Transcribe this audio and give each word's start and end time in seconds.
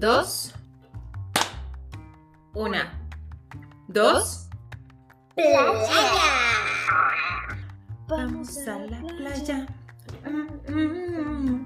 dos, 0.00 0.54
una, 2.54 2.98
dos. 3.86 4.48
Vamos 8.08 8.58
a 8.66 8.78
la 8.78 9.02
playa. 9.18 9.66
Mm, 10.24 10.72
mm, 10.72 11.52
mm. 11.52 11.64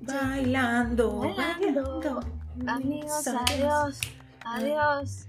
Bailando, 0.00 1.34
bailando. 1.36 2.20
Amigos, 2.66 3.28
adiós. 3.28 4.00
Adiós. 4.44 5.28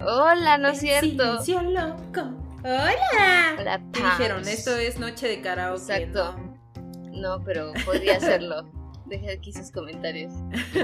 Hola, 0.00 0.58
¿no 0.58 0.68
es 0.68 0.78
cierto? 0.78 1.42
Silencio 1.42 1.62
loco. 1.62 2.20
Hola. 2.60 3.56
Hola, 3.58 3.78
Me 3.78 4.10
dijeron, 4.10 4.46
esto 4.46 4.76
es 4.76 5.00
noche 5.00 5.26
de 5.26 5.40
karaoke. 5.42 5.82
Exacto. 5.92 6.36
¿no? 7.10 7.38
No, 7.38 7.44
pero 7.44 7.72
podría 7.84 8.18
hacerlo. 8.18 8.70
Deja 9.08 9.32
aquí 9.32 9.52
sus 9.52 9.70
comentarios. 9.70 10.32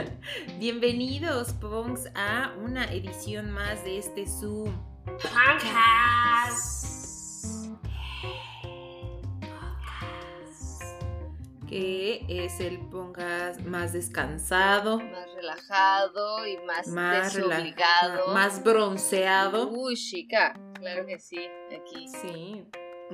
Bienvenidos, 0.58 1.52
Pongs, 1.54 2.06
a 2.14 2.52
una 2.62 2.84
edición 2.92 3.50
más 3.50 3.84
de 3.84 3.98
este 3.98 4.26
Zoom. 4.26 4.72
Que 11.68 12.24
es 12.28 12.60
el 12.60 12.78
Pongas 12.78 13.62
más 13.64 13.92
descansado, 13.92 14.98
Más 15.00 15.34
relajado 15.34 16.46
y 16.46 16.58
más, 16.58 16.86
más 16.88 17.34
desobligado. 17.34 18.32
más 18.34 18.62
bronceado. 18.62 19.70
Uy, 19.70 19.96
chica. 19.96 20.54
Claro 20.74 21.06
que 21.06 21.18
sí. 21.18 21.40
Aquí. 21.74 22.06
Sí, 22.08 22.64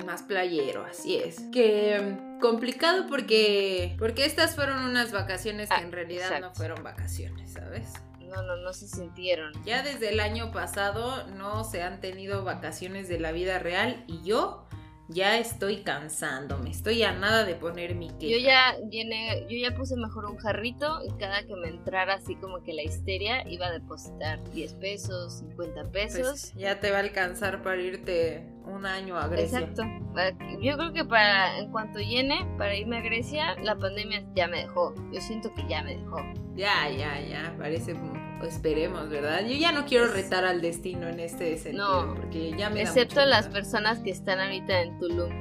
más 0.05 0.23
playero, 0.23 0.85
así 0.85 1.17
es. 1.17 1.39
Que 1.51 1.99
mm, 1.99 2.39
complicado 2.39 3.07
porque 3.07 3.95
porque 3.99 4.25
estas 4.25 4.55
fueron 4.55 4.83
unas 4.83 5.11
vacaciones 5.11 5.69
que 5.69 5.75
Ah, 5.75 5.81
en 5.81 5.91
realidad 5.91 6.39
no 6.39 6.53
fueron 6.53 6.83
vacaciones, 6.83 7.53
¿sabes? 7.53 7.93
No, 8.19 8.41
no, 8.43 8.55
no 8.55 8.71
se 8.71 8.87
sintieron. 8.87 9.51
Ya 9.65 9.83
desde 9.83 10.09
el 10.09 10.21
año 10.21 10.51
pasado 10.51 11.27
no 11.27 11.65
se 11.65 11.83
han 11.83 11.99
tenido 11.99 12.45
vacaciones 12.45 13.09
de 13.09 13.19
la 13.19 13.33
vida 13.33 13.59
real 13.59 14.05
y 14.07 14.23
yo 14.23 14.65
ya 15.09 15.37
estoy 15.37 15.77
cansándome. 15.83 16.69
Estoy 16.69 17.03
a 17.03 17.11
nada 17.11 17.43
de 17.43 17.55
poner 17.55 17.95
mi 17.95 18.09
queja. 18.11 18.31
Yo 18.31 18.37
ya 18.37 18.77
llené, 18.89 19.45
yo 19.49 19.57
ya 19.57 19.75
puse 19.75 19.95
mejor 19.95 20.25
un 20.25 20.37
jarrito 20.37 20.99
y 21.05 21.11
cada 21.19 21.45
que 21.45 21.55
me 21.55 21.67
entrara 21.67 22.15
así 22.15 22.35
como 22.35 22.63
que 22.63 22.73
la 22.73 22.83
histeria 22.83 23.47
iba 23.49 23.67
a 23.67 23.71
depositar 23.71 24.39
10 24.51 24.73
pesos, 24.75 25.39
50 25.39 25.91
pesos. 25.91 26.21
Pues 26.27 26.53
ya 26.55 26.79
te 26.79 26.91
va 26.91 26.97
a 26.97 27.01
alcanzar 27.01 27.61
para 27.63 27.81
irte 27.81 28.45
un 28.65 28.85
año 28.85 29.17
a 29.17 29.27
Grecia. 29.27 29.59
Exacto. 29.59 29.83
Que- 30.13 30.57
Yo 30.61 30.77
creo 30.77 30.93
que 30.93 31.03
para 31.05 31.57
en 31.59 31.71
cuanto 31.71 31.99
llene 31.99 32.45
para 32.57 32.75
irme 32.75 32.97
a 32.97 33.01
Grecia, 33.01 33.55
la 33.61 33.75
pandemia 33.77 34.23
ya 34.35 34.47
me 34.47 34.59
dejó. 34.59 34.93
Yo 35.11 35.19
siento 35.21 35.53
que 35.53 35.67
ya 35.67 35.83
me 35.83 35.97
dejó. 35.97 36.17
Ya, 36.55 36.89
ya, 36.89 37.19
ya, 37.21 37.55
parece 37.57 37.95
esperemos, 38.43 39.09
¿verdad? 39.09 39.41
Yo 39.45 39.55
ya 39.55 39.71
no 39.71 39.85
quiero 39.85 40.07
retar 40.07 40.43
al 40.45 40.61
destino 40.61 41.07
en 41.07 41.19
este 41.19 41.57
sentido, 41.57 42.05
No. 42.07 42.15
porque 42.15 42.51
ya 42.57 42.69
me 42.69 42.83
da 42.83 42.89
Excepto 42.89 43.25
las 43.25 43.47
personas 43.47 43.99
que 43.99 44.11
están 44.11 44.39
ahorita 44.39 44.81
en 44.81 44.97
Tulum, 44.99 45.31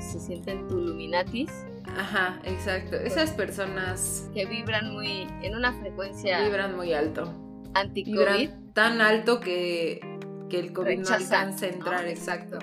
se 0.00 0.18
sienten 0.20 0.66
tuluminatis, 0.68 1.50
Ajá, 1.96 2.40
exacto. 2.44 2.94
Esas 2.96 3.30
personas 3.32 4.30
que 4.32 4.46
vibran 4.46 4.92
muy 4.92 5.26
en 5.42 5.56
una 5.56 5.72
frecuencia 5.72 6.40
vibran 6.44 6.76
muy 6.76 6.92
alto. 6.92 7.34
anti-COVID. 7.74 8.16
Vibran 8.38 8.72
tan 8.74 9.00
alto 9.00 9.40
que, 9.40 10.00
que 10.48 10.60
el 10.60 10.72
COVID 10.72 11.00
no 11.00 11.08
alcanza 11.14 11.66
a 11.66 11.68
entrar, 11.68 12.02
¿no? 12.04 12.08
exacto. 12.08 12.58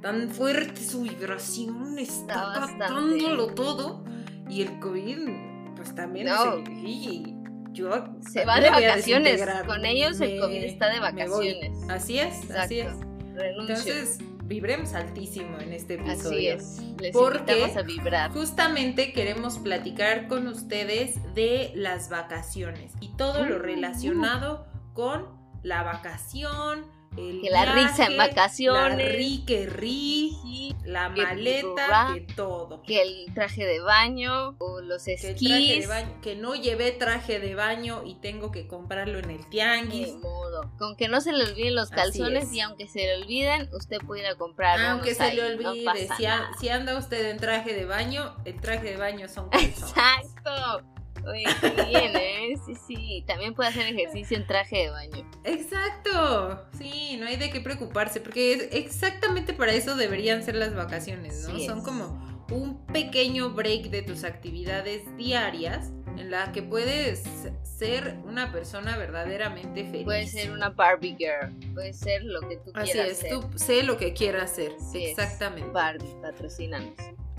Tan 0.00 0.30
fuerte 0.30 0.80
su 0.82 1.02
vibración, 1.02 1.98
está, 1.98 2.54
Está 2.54 2.60
captándolo 2.78 3.48
todo. 3.48 4.02
Y 4.48 4.62
el 4.62 4.78
COVID, 4.80 5.28
pues 5.76 5.94
también 5.94 6.28
No. 6.28 6.64
se- 6.64 6.72
y 6.72 7.36
yo 7.72 8.04
Se 8.30 8.44
va 8.44 8.60
de 8.60 8.70
vacaciones. 8.70 9.42
Con 9.66 9.84
ellos 9.84 10.20
el 10.20 10.40
COVID 10.40 10.64
está 10.64 10.88
de 10.90 11.00
vacaciones. 11.00 11.72
Así 11.88 12.18
es, 12.18 12.50
así 12.50 12.80
es. 12.80 12.92
Renuncio. 13.34 13.94
Entonces, 13.94 14.18
vibremos 14.44 14.94
altísimo 14.94 15.58
en 15.60 15.72
este 15.72 15.94
Así 16.00 16.10
episodio. 16.10 16.54
es. 16.54 16.82
Les 16.98 17.12
Porque- 17.12 17.64
a 17.76 17.82
vibrar. 17.82 18.32
Justamente 18.32 19.12
queremos 19.12 19.58
platicar 19.58 20.26
con 20.26 20.48
ustedes 20.48 21.14
de 21.34 21.70
las 21.74 22.08
vacaciones 22.10 22.92
y 23.00 23.16
todo 23.16 23.44
lo 23.46 23.58
relacionado 23.58 24.66
con 24.92 25.28
la 25.62 25.82
vacación, 25.84 26.84
el 27.16 27.40
Que 27.42 27.50
la 27.50 27.74
risa 27.74 28.06
en 28.06 28.16
vacaciones. 28.16 28.98
la 29.10 29.12
ri 29.16 29.44
que 29.46 29.66
ri, 29.66 30.36
Sí, 30.42 30.74
la 30.84 31.12
que 31.12 31.22
maleta, 31.22 32.10
que 32.14 32.20
todo. 32.34 32.82
que 32.82 33.02
el 33.02 33.34
traje 33.34 33.64
de 33.66 33.80
baño 33.80 34.54
o 34.58 34.80
los 34.80 35.04
Que, 35.04 35.14
el 35.14 35.20
traje 35.20 35.32
esquís. 35.32 35.80
de 35.80 35.86
baño- 35.88 36.20
que 36.22 36.36
no 36.36 36.54
llevé 36.54 36.92
traje 36.92 37.40
de 37.40 37.54
baño 37.54 38.02
y 38.04 38.14
tengo 38.16 38.52
que 38.52 38.66
comprarlo 38.68 39.18
en 39.18 39.30
el 39.30 39.44
tianguis. 39.50 40.14
Ni 40.14 40.20
modo. 40.20 40.70
Con 40.78 40.96
que 40.96 41.08
no 41.08 41.20
se 41.20 41.32
le 41.32 41.44
olviden 41.44 41.74
los 41.74 41.90
calzones 41.90 42.44
es. 42.44 42.52
y 42.52 42.60
aunque 42.60 42.86
se 42.86 43.00
le 43.00 43.16
olviden, 43.22 43.68
usted 43.72 43.98
puede 44.06 44.22
ir 44.22 44.28
a 44.28 44.36
comprar. 44.36 44.78
Aunque 44.80 45.14
se 45.14 45.34
le 45.34 45.42
ahí, 45.42 45.54
olvide, 45.54 46.08
a- 46.28 46.50
si 46.60 46.68
anda 46.68 46.96
usted 46.98 47.30
en 47.30 47.38
traje 47.38 47.74
de 47.74 47.84
baño, 47.86 48.34
el 48.44 48.60
traje 48.60 48.84
de 48.90 48.96
baño 48.96 49.28
son 49.28 49.48
calzones. 49.50 49.78
Exacto. 49.78 50.84
Oye, 51.26 51.44
qué 51.60 51.70
bien, 51.84 52.16
¿eh? 52.16 52.54
Sí, 52.66 52.74
sí. 52.86 53.24
También 53.26 53.54
puede 53.54 53.70
hacer 53.70 53.86
ejercicio 53.86 54.36
en 54.36 54.46
traje 54.46 54.76
de 54.78 54.90
baño. 54.90 55.30
Exacto, 55.44 56.66
sí, 56.78 57.16
no 57.18 57.26
hay 57.26 57.36
de 57.36 57.50
qué 57.50 57.60
preocuparse, 57.60 58.20
porque 58.20 58.52
es 58.52 58.68
exactamente 58.72 59.52
para 59.54 59.72
eso 59.72 59.96
deberían 59.96 60.42
ser 60.42 60.56
las 60.56 60.74
vacaciones, 60.74 61.46
¿no? 61.48 61.56
Sí 61.58 61.66
Son 61.66 61.78
es. 61.78 61.84
como 61.84 62.44
un 62.50 62.84
pequeño 62.86 63.50
break 63.50 63.90
de 63.90 64.02
tus 64.02 64.24
actividades 64.24 65.02
diarias 65.16 65.90
en 66.16 66.30
la 66.30 66.50
que 66.52 66.62
puedes 66.62 67.22
ser 67.62 68.16
una 68.24 68.50
persona 68.52 68.96
verdaderamente 68.98 69.84
feliz. 69.84 70.04
Puede 70.04 70.26
ser 70.26 70.50
una 70.50 70.70
Barbie 70.70 71.16
girl. 71.16 71.54
Puede 71.72 71.92
ser 71.92 72.24
lo 72.24 72.40
que 72.40 72.56
tú 72.56 72.72
Así 72.74 72.92
quieras 72.92 73.10
es, 73.12 73.18
ser. 73.18 73.30
tú 73.30 73.48
sé 73.56 73.82
lo 73.84 73.96
que 73.96 74.12
quieras 74.12 74.50
hacer, 74.50 74.72
Así 74.80 75.04
es. 75.04 75.10
exactamente. 75.12 75.70
Barbie, 75.70 76.14
patrocínanos. 76.20 76.92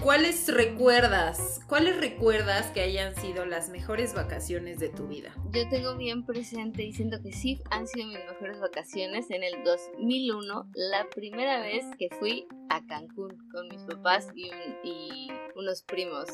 ¿Cuáles 0.04 0.52
recuerdas, 0.52 1.62
cuáles 1.68 1.96
recuerdas 1.98 2.72
que 2.72 2.82
hayan 2.82 3.16
sido 3.16 3.46
las 3.46 3.70
mejores 3.70 4.16
vacaciones 4.16 4.80
de 4.80 4.90
tu 4.90 5.08
vida? 5.08 5.32
Yo 5.52 5.70
tengo 5.70 5.96
bien 5.96 6.26
presente 6.26 6.84
y 6.84 6.92
siento 6.92 7.22
que 7.22 7.32
sí 7.32 7.62
han 7.70 7.88
sido 7.88 8.08
mis 8.08 8.18
mejores 8.18 8.60
vacaciones 8.60 9.30
en 9.30 9.44
el 9.44 9.64
2001, 9.64 10.68
la 10.74 11.08
primera 11.14 11.60
vez 11.62 11.86
que 12.00 12.10
fui 12.20 12.48
a 12.70 12.84
Cancún 12.88 13.38
con 13.52 13.68
mis 13.70 13.84
papás 13.84 14.28
y, 14.34 14.46
un- 14.50 14.76
y 14.84 15.28
unos 15.56 15.84
primos. 15.84 16.26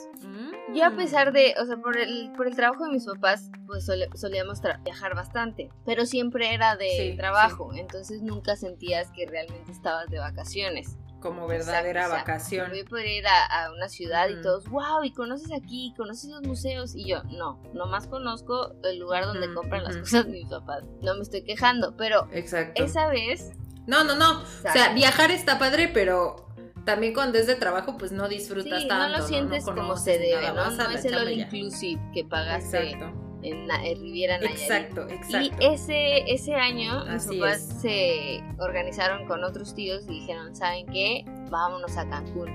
Yo 0.74 0.86
a 0.86 0.90
Mm. 0.92 0.96
pesar 0.96 1.34
de, 1.34 1.54
o 1.62 1.66
sea, 1.66 1.76
por 1.78 1.98
el, 1.98 2.32
por 2.38 2.48
el 2.48 2.56
trabajo 2.56 2.86
de 2.86 2.92
mis 2.94 3.06
papás, 3.06 3.52
pues 3.66 3.86
sole- 3.86 4.08
solíamos 4.16 4.62
viajar 4.86 5.14
bastante, 5.14 5.70
pero 5.86 6.06
siempre 6.06 6.54
era 6.54 6.78
de 6.78 6.90
Sí, 7.12 7.18
trabajo, 7.18 7.74
entonces 7.76 8.22
nunca 8.22 8.56
sentías 8.56 9.12
que 9.12 9.26
realmente 9.26 9.72
estabas 9.74 10.08
de 10.10 10.20
vacaciones. 10.20 10.96
Como 11.28 11.48
verdadera 11.48 12.02
Exacto, 12.06 12.14
o 12.14 12.26
sea, 12.26 12.34
vacación. 12.34 12.70
Voy 12.70 12.80
a 12.80 12.86
poder 12.86 13.08
ir 13.08 13.28
a, 13.28 13.66
a 13.66 13.72
una 13.74 13.90
ciudad 13.90 14.30
y 14.30 14.42
todos, 14.42 14.68
wow, 14.70 15.04
y 15.04 15.12
conoces 15.12 15.52
aquí, 15.52 15.94
conoces 15.98 16.30
los 16.30 16.42
museos. 16.44 16.96
Y 16.96 17.08
yo, 17.08 17.24
no, 17.24 17.62
nomás 17.74 18.08
conozco 18.08 18.74
el 18.84 19.00
lugar 19.00 19.26
donde 19.26 19.54
compran 19.54 19.84
las 19.84 19.98
cosas 19.98 20.28
mis 20.28 20.48
papás. 20.48 20.84
No 21.02 21.16
me 21.16 21.22
estoy 21.22 21.44
quejando, 21.44 21.96
pero 21.98 22.28
Exacto. 22.32 22.84
esa 22.84 23.08
vez, 23.08 23.52
No, 23.86 24.04
no, 24.04 24.16
no. 24.16 24.42
O 24.42 24.46
sea, 24.46 24.72
Exacto. 24.72 24.96
viajar 24.96 25.32
está 25.32 25.58
padre, 25.60 25.90
pero 25.94 26.48
también 26.86 27.14
cuando 27.14 27.38
es 27.38 27.48
de 27.48 27.56
trabajo, 27.56 27.98
pues 27.98 28.12
no 28.12 28.28
disfrutas 28.30 28.82
sí, 28.82 28.88
tanto. 28.88 29.10
no 29.10 29.18
lo 29.18 29.28
sientes 29.28 29.66
como 29.66 29.82
conoces 29.82 30.04
se 30.04 30.20
debe, 30.20 30.52
¿no? 30.54 30.72
No 30.72 30.90
es 30.90 31.06
el 31.06 31.16
all 31.16 31.32
inclusive 31.32 32.02
que 32.14 32.24
pagaste 32.24 32.92
Exacto. 32.92 33.27
En, 33.52 33.68
Riviera 34.00 34.38
Nayarit. 34.38 34.60
Exacto, 34.62 35.08
exacto. 35.10 35.58
Y 35.62 35.66
ese, 35.66 36.32
ese 36.32 36.56
año 36.56 37.04
mis 37.06 37.14
Así 37.14 37.40
papás 37.40 37.58
es. 37.58 37.82
se 37.82 38.44
organizaron 38.60 39.26
con 39.28 39.44
otros 39.44 39.74
tíos 39.76 40.04
y 40.08 40.20
dijeron, 40.22 40.56
¿saben 40.56 40.86
qué? 40.88 41.24
Vámonos 41.50 41.96
a 41.98 42.08
Cancún. 42.10 42.50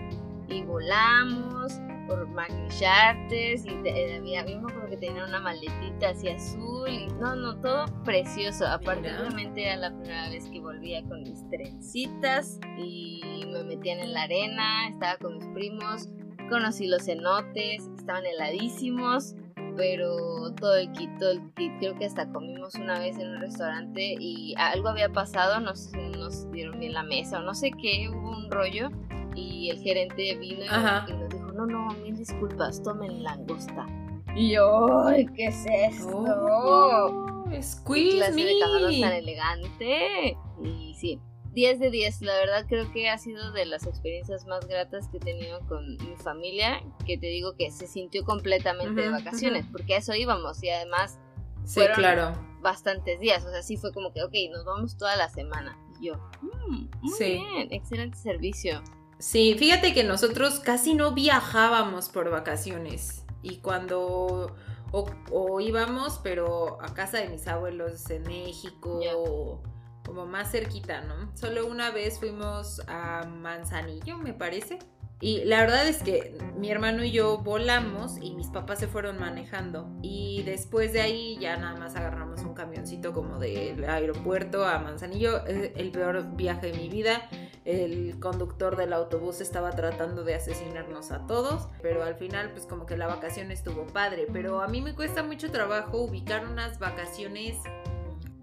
Y 0.48 0.62
volamos 0.62 1.72
por 2.06 2.26
Magni 2.28 2.68
Charters 2.78 3.64
y 3.64 3.70
te- 3.82 4.16
había, 4.16 4.44
me 4.44 4.54
acuerdo 4.56 4.90
que 4.90 4.96
tenía 4.98 5.24
una 5.24 5.38
maletita 5.40 6.10
así 6.10 6.28
azul 6.28 6.88
y 6.90 7.06
no, 7.20 7.34
no, 7.36 7.58
todo 7.60 7.86
precioso. 8.04 8.66
Aparte, 8.66 9.08
obviamente 9.18 9.64
era 9.64 9.76
la 9.76 9.90
primera 9.96 10.28
vez 10.28 10.46
que 10.50 10.60
volvía 10.60 11.02
con 11.04 11.22
mis 11.22 11.48
trencitas 11.48 12.58
y 12.76 13.44
me 13.46 13.62
metían 13.64 14.00
en 14.00 14.12
la 14.12 14.22
arena, 14.24 14.88
estaba 14.88 15.16
con 15.18 15.34
mis 15.38 15.46
primos, 15.54 16.08
conocí 16.50 16.86
los 16.86 17.04
cenotes, 17.04 17.88
estaban 17.96 18.26
heladísimos 18.26 19.34
pero 19.76 20.52
todo 20.54 20.74
el 20.76 20.90
kit, 20.92 21.10
todo 21.18 21.30
el 21.32 21.40
kit, 21.54 21.72
creo 21.78 21.96
que 21.98 22.04
hasta 22.04 22.30
comimos 22.32 22.74
una 22.74 22.98
vez 22.98 23.18
en 23.18 23.28
un 23.28 23.40
restaurante 23.40 24.14
y 24.18 24.54
algo 24.58 24.88
había 24.88 25.08
pasado, 25.10 25.60
nos, 25.60 25.92
nos 26.16 26.50
dieron 26.50 26.78
bien 26.78 26.92
la 26.92 27.02
mesa 27.02 27.40
o 27.40 27.42
no 27.42 27.54
sé 27.54 27.70
qué, 27.80 28.08
hubo 28.10 28.30
un 28.30 28.50
rollo 28.50 28.90
y 29.34 29.70
el 29.70 29.78
gerente 29.80 30.36
vino 30.36 30.64
y, 30.64 30.68
Ajá. 30.68 31.06
y 31.08 31.12
nos 31.12 31.28
dijo, 31.30 31.52
no, 31.52 31.66
no, 31.66 31.88
mil 32.02 32.16
disculpas, 32.16 32.82
tomen 32.82 33.22
langosta. 33.22 33.86
Y 34.34 34.52
yo, 34.52 35.06
ay, 35.06 35.26
¿qué 35.34 35.46
es 35.46 35.66
esto? 35.66 36.16
Oh, 36.16 37.44
¿Qué 37.50 37.62
squeeze 37.62 38.16
clase 38.16 38.44
de 38.44 38.58
camarón 38.60 39.00
tan 39.00 39.10
me. 39.10 39.18
elegante? 39.18 40.36
Y 40.62 40.94
sí, 40.94 41.20
10 41.52 41.80
de 41.80 41.90
10, 41.90 42.22
la 42.22 42.34
verdad 42.34 42.66
creo 42.68 42.90
que 42.92 43.10
ha 43.10 43.18
sido 43.18 43.52
de 43.52 43.66
las 43.66 43.86
experiencias 43.86 44.46
más 44.46 44.66
gratas 44.66 45.08
que 45.08 45.18
he 45.18 45.20
tenido 45.20 45.60
con 45.68 45.96
mi 45.96 46.16
familia, 46.16 46.82
que 47.06 47.18
te 47.18 47.26
digo 47.26 47.54
que 47.56 47.70
se 47.70 47.86
sintió 47.86 48.24
completamente 48.24 49.02
de 49.02 49.08
vacaciones, 49.10 49.66
porque 49.70 49.94
a 49.94 49.98
eso 49.98 50.14
íbamos 50.14 50.62
y 50.62 50.70
además 50.70 51.18
Sí, 51.64 51.80
claro. 51.94 52.32
Bastantes 52.60 53.20
días, 53.20 53.44
o 53.44 53.50
sea, 53.50 53.62
sí 53.62 53.76
fue 53.76 53.92
como 53.92 54.12
que, 54.12 54.22
ok, 54.22 54.32
nos 54.52 54.64
vamos 54.64 54.96
toda 54.96 55.16
la 55.16 55.28
semana. 55.28 55.78
Y 56.00 56.06
yo, 56.06 56.14
mm, 56.40 56.90
muy 57.00 57.18
bien, 57.18 57.72
excelente 57.72 58.16
servicio. 58.16 58.82
Sí, 59.18 59.54
fíjate 59.58 59.94
que 59.94 60.04
nosotros 60.04 60.60
casi 60.60 60.94
no 60.94 61.12
viajábamos 61.12 62.08
por 62.08 62.30
vacaciones. 62.30 63.24
Y 63.42 63.56
cuando 63.56 64.54
o, 64.92 65.60
íbamos, 65.60 66.20
pero 66.22 66.80
a 66.82 66.92
casa 66.94 67.18
de 67.18 67.28
mis 67.28 67.46
abuelos 67.48 68.08
en 68.10 68.22
México, 68.24 69.62
como 70.04 70.26
más 70.26 70.50
cerquita, 70.50 71.00
¿no? 71.02 71.34
Solo 71.36 71.66
una 71.66 71.90
vez 71.90 72.18
fuimos 72.18 72.80
a 72.88 73.24
Manzanillo, 73.26 74.18
me 74.18 74.32
parece. 74.32 74.78
Y 75.22 75.44
la 75.44 75.60
verdad 75.60 75.86
es 75.86 76.02
que 76.02 76.36
mi 76.58 76.68
hermano 76.72 77.04
y 77.04 77.12
yo 77.12 77.38
volamos 77.38 78.18
y 78.20 78.34
mis 78.34 78.48
papás 78.48 78.80
se 78.80 78.88
fueron 78.88 79.20
manejando. 79.20 79.88
Y 80.02 80.42
después 80.42 80.92
de 80.92 81.00
ahí 81.00 81.38
ya 81.40 81.56
nada 81.56 81.78
más 81.78 81.94
agarramos 81.94 82.40
un 82.40 82.54
camioncito 82.54 83.12
como 83.12 83.38
del 83.38 83.84
aeropuerto 83.84 84.66
a 84.66 84.80
Manzanillo. 84.80 85.46
El 85.46 85.92
peor 85.92 86.34
viaje 86.34 86.72
de 86.72 86.76
mi 86.76 86.88
vida. 86.88 87.28
El 87.64 88.18
conductor 88.18 88.74
del 88.76 88.92
autobús 88.92 89.40
estaba 89.40 89.70
tratando 89.70 90.24
de 90.24 90.34
asesinarnos 90.34 91.12
a 91.12 91.24
todos. 91.28 91.68
Pero 91.82 92.02
al 92.02 92.16
final 92.16 92.50
pues 92.50 92.66
como 92.66 92.84
que 92.84 92.96
la 92.96 93.06
vacación 93.06 93.52
estuvo 93.52 93.86
padre. 93.86 94.26
Pero 94.32 94.60
a 94.60 94.66
mí 94.66 94.82
me 94.82 94.96
cuesta 94.96 95.22
mucho 95.22 95.52
trabajo 95.52 95.98
ubicar 95.98 96.44
unas 96.48 96.80
vacaciones 96.80 97.58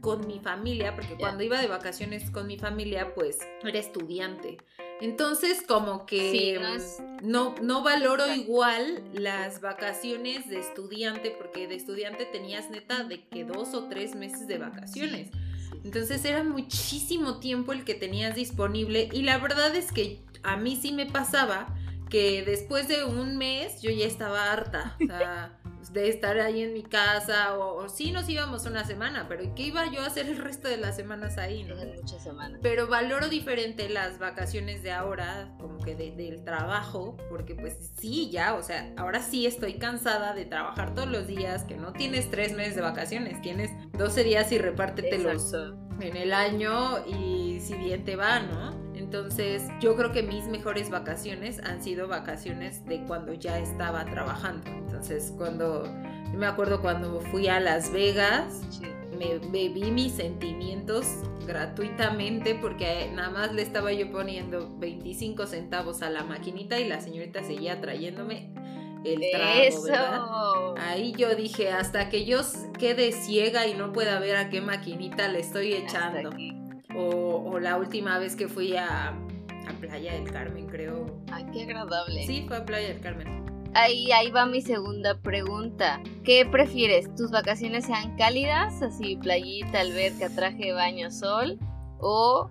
con 0.02 0.28
mi 0.28 0.40
familia, 0.40 0.96
porque 0.96 1.16
cuando 1.16 1.44
iba 1.44 1.60
de 1.60 1.68
vacaciones 1.68 2.30
con 2.32 2.48
mi 2.48 2.58
familia, 2.58 3.14
pues 3.14 3.40
era 3.64 3.80
estudiante. 3.80 4.58
Entonces, 5.02 5.62
como 5.66 6.06
que 6.06 6.60
mm, 6.60 7.30
no, 7.30 7.56
no, 7.62 7.84
valoro 7.84 8.34
igual 8.34 9.02
las 9.14 9.62
vacaciones 9.62 10.50
de 10.50 10.60
estudiante, 10.60 11.32
porque 11.32 11.68
de 11.68 11.76
estudiante 11.76 12.26
tenías 12.26 12.70
neta 12.70 13.04
de 13.04 13.26
que 13.28 13.46
dos 13.46 13.74
o 13.74 13.88
tres 13.88 14.16
meses 14.16 14.48
de 14.48 14.58
vacaciones. 14.58 15.30
Entonces 15.86 16.26
era 16.26 16.44
muchísimo 16.44 17.40
tiempo 17.40 17.72
el 17.72 17.86
que 17.86 17.96
tenías 17.96 18.36
disponible 18.36 19.10
y 19.14 19.22
la 19.22 19.38
verdad 19.38 19.74
es 19.76 19.92
que 19.92 20.20
a 20.44 20.58
mí 20.58 20.76
sí 20.76 20.92
me 20.92 21.06
pasaba 21.06 21.74
que 22.10 22.44
después 22.44 22.88
de 22.88 23.06
un 23.06 23.38
mes 23.38 23.82
yo 23.82 23.92
ya 23.92 24.06
estaba 24.06 24.52
harta. 24.52 24.98
O 25.02 25.06
sea, 25.06 25.59
de 25.92 26.10
estar 26.10 26.40
ahí 26.40 26.62
en 26.62 26.74
mi 26.74 26.84
casa 26.84 27.58
o, 27.58 27.88
sí 27.90 28.12
nos 28.12 28.30
íbamos 28.30 28.66
una 28.66 28.86
semana, 28.86 29.28
pero 29.28 29.56
¿qué 29.56 29.64
iba 29.64 29.90
yo 29.92 30.02
a 30.02 30.08
hacer 30.08 30.28
el 30.28 30.38
resto 30.38 30.68
de 30.68 30.78
las 30.78 30.96
semanas 30.96 31.38
ahí? 31.38 31.64
¿no? 31.64 31.76
Muchas 31.76 32.24
semanas. 32.24 32.60
Pero 32.62 32.88
valoro 32.88 33.30
diferente 33.30 33.90
las 33.90 34.20
vacaciones 34.20 34.84
de 34.84 34.92
ahora, 34.92 35.56
como 35.60 35.80
que 35.80 35.96
del 35.96 36.44
trabajo, 36.44 37.18
porque 37.30 37.56
pues 37.56 37.92
sí, 37.98 38.30
ya, 38.30 38.56
o 38.56 38.64
sea, 38.64 38.94
ahora 38.98 39.22
sí 39.22 39.46
estoy 39.46 39.76
cansada 39.76 40.34
de 40.34 40.46
trabajar 40.46 40.94
todos 40.94 41.10
los 41.10 41.28
días, 41.28 41.64
que 41.64 41.76
no 41.76 41.94
tienes 41.94 42.30
tres 42.30 42.54
meses 42.54 42.76
de 42.76 42.82
vacaciones, 42.82 43.42
tienes 43.42 43.72
12 43.94 44.24
días 44.24 44.52
y 44.52 44.58
repártetelos 44.58 45.54
en 46.02 46.16
el 46.16 46.34
año 46.34 47.06
y 47.08 47.60
si 47.60 47.74
bien 47.76 48.04
te 48.04 48.16
va, 48.16 48.40
¿no? 48.40 48.90
Entonces, 48.96 49.64
yo 49.80 49.96
creo 49.96 50.12
que 50.12 50.24
mis 50.24 50.46
mejores 50.46 50.90
vacaciones 50.90 51.60
han 51.64 51.82
sido 51.82 52.08
vacaciones 52.08 52.86
de 52.86 53.04
cuando 53.06 53.34
ya 53.34 53.58
estaba 53.58 54.06
trabajando. 54.06 54.70
Entonces, 55.00 55.34
cuando, 55.38 55.88
me 56.36 56.46
acuerdo 56.46 56.82
cuando 56.82 57.22
fui 57.22 57.48
a 57.48 57.62
Las 57.62 57.90
Vegas, 57.94 58.62
me 59.18 59.40
bebí 59.50 59.92
mis 59.92 60.12
sentimientos 60.12 61.06
gratuitamente 61.48 62.54
porque 62.54 63.10
nada 63.14 63.30
más 63.30 63.54
le 63.54 63.62
estaba 63.62 63.94
yo 63.94 64.12
poniendo 64.12 64.78
25 64.78 65.48
centavos 65.48 66.02
a 66.02 66.10
la 66.10 66.26
maquinita 66.26 66.78
y 66.80 66.90
la 66.90 67.00
señorita 67.00 67.46
seguía 67.46 67.80
trayéndome 67.80 68.54
el 69.06 69.22
trago, 69.32 69.84
¿verdad? 69.84 70.22
Ahí 70.90 71.14
yo 71.18 71.34
dije, 71.34 71.72
hasta 71.72 72.10
que 72.10 72.26
yo 72.26 72.42
quede 72.78 73.14
ciega 73.14 73.68
y 73.68 73.74
no 73.74 73.94
pueda 73.94 74.20
ver 74.20 74.36
a 74.36 74.50
qué 74.50 74.60
maquinita 74.60 75.30
le 75.30 75.40
estoy 75.40 75.76
echando. 75.76 76.32
O, 76.94 77.58
la 77.58 77.78
última 77.78 78.20
vez 78.20 78.36
que 78.36 78.50
fui 78.50 78.76
a, 78.76 79.18
Playa 79.80 80.12
del 80.12 80.30
Carmen, 80.30 80.68
creo. 80.68 81.06
Ay, 81.32 81.46
qué 81.54 81.64
agradable. 81.64 82.28
Sí, 82.28 82.44
fue 82.50 82.58
a 82.58 82.66
Playa 82.66 82.90
del 82.90 83.00
Carmen. 83.00 83.49
Ahí, 83.74 84.12
ahí 84.12 84.32
va 84.32 84.46
mi 84.46 84.62
segunda 84.62 85.20
pregunta. 85.20 86.02
¿Qué 86.24 86.46
prefieres? 86.46 87.14
¿Tus 87.16 87.32
vacaciones 87.32 87.86
sean 87.86 88.16
cálidas? 88.18 88.82
Así, 88.82 89.16
playita, 89.16 89.82
alberca, 89.82 90.30
traje 90.36 90.66
de 90.66 90.74
baño, 90.74 91.12
sol. 91.12 91.60
¿O 92.00 92.50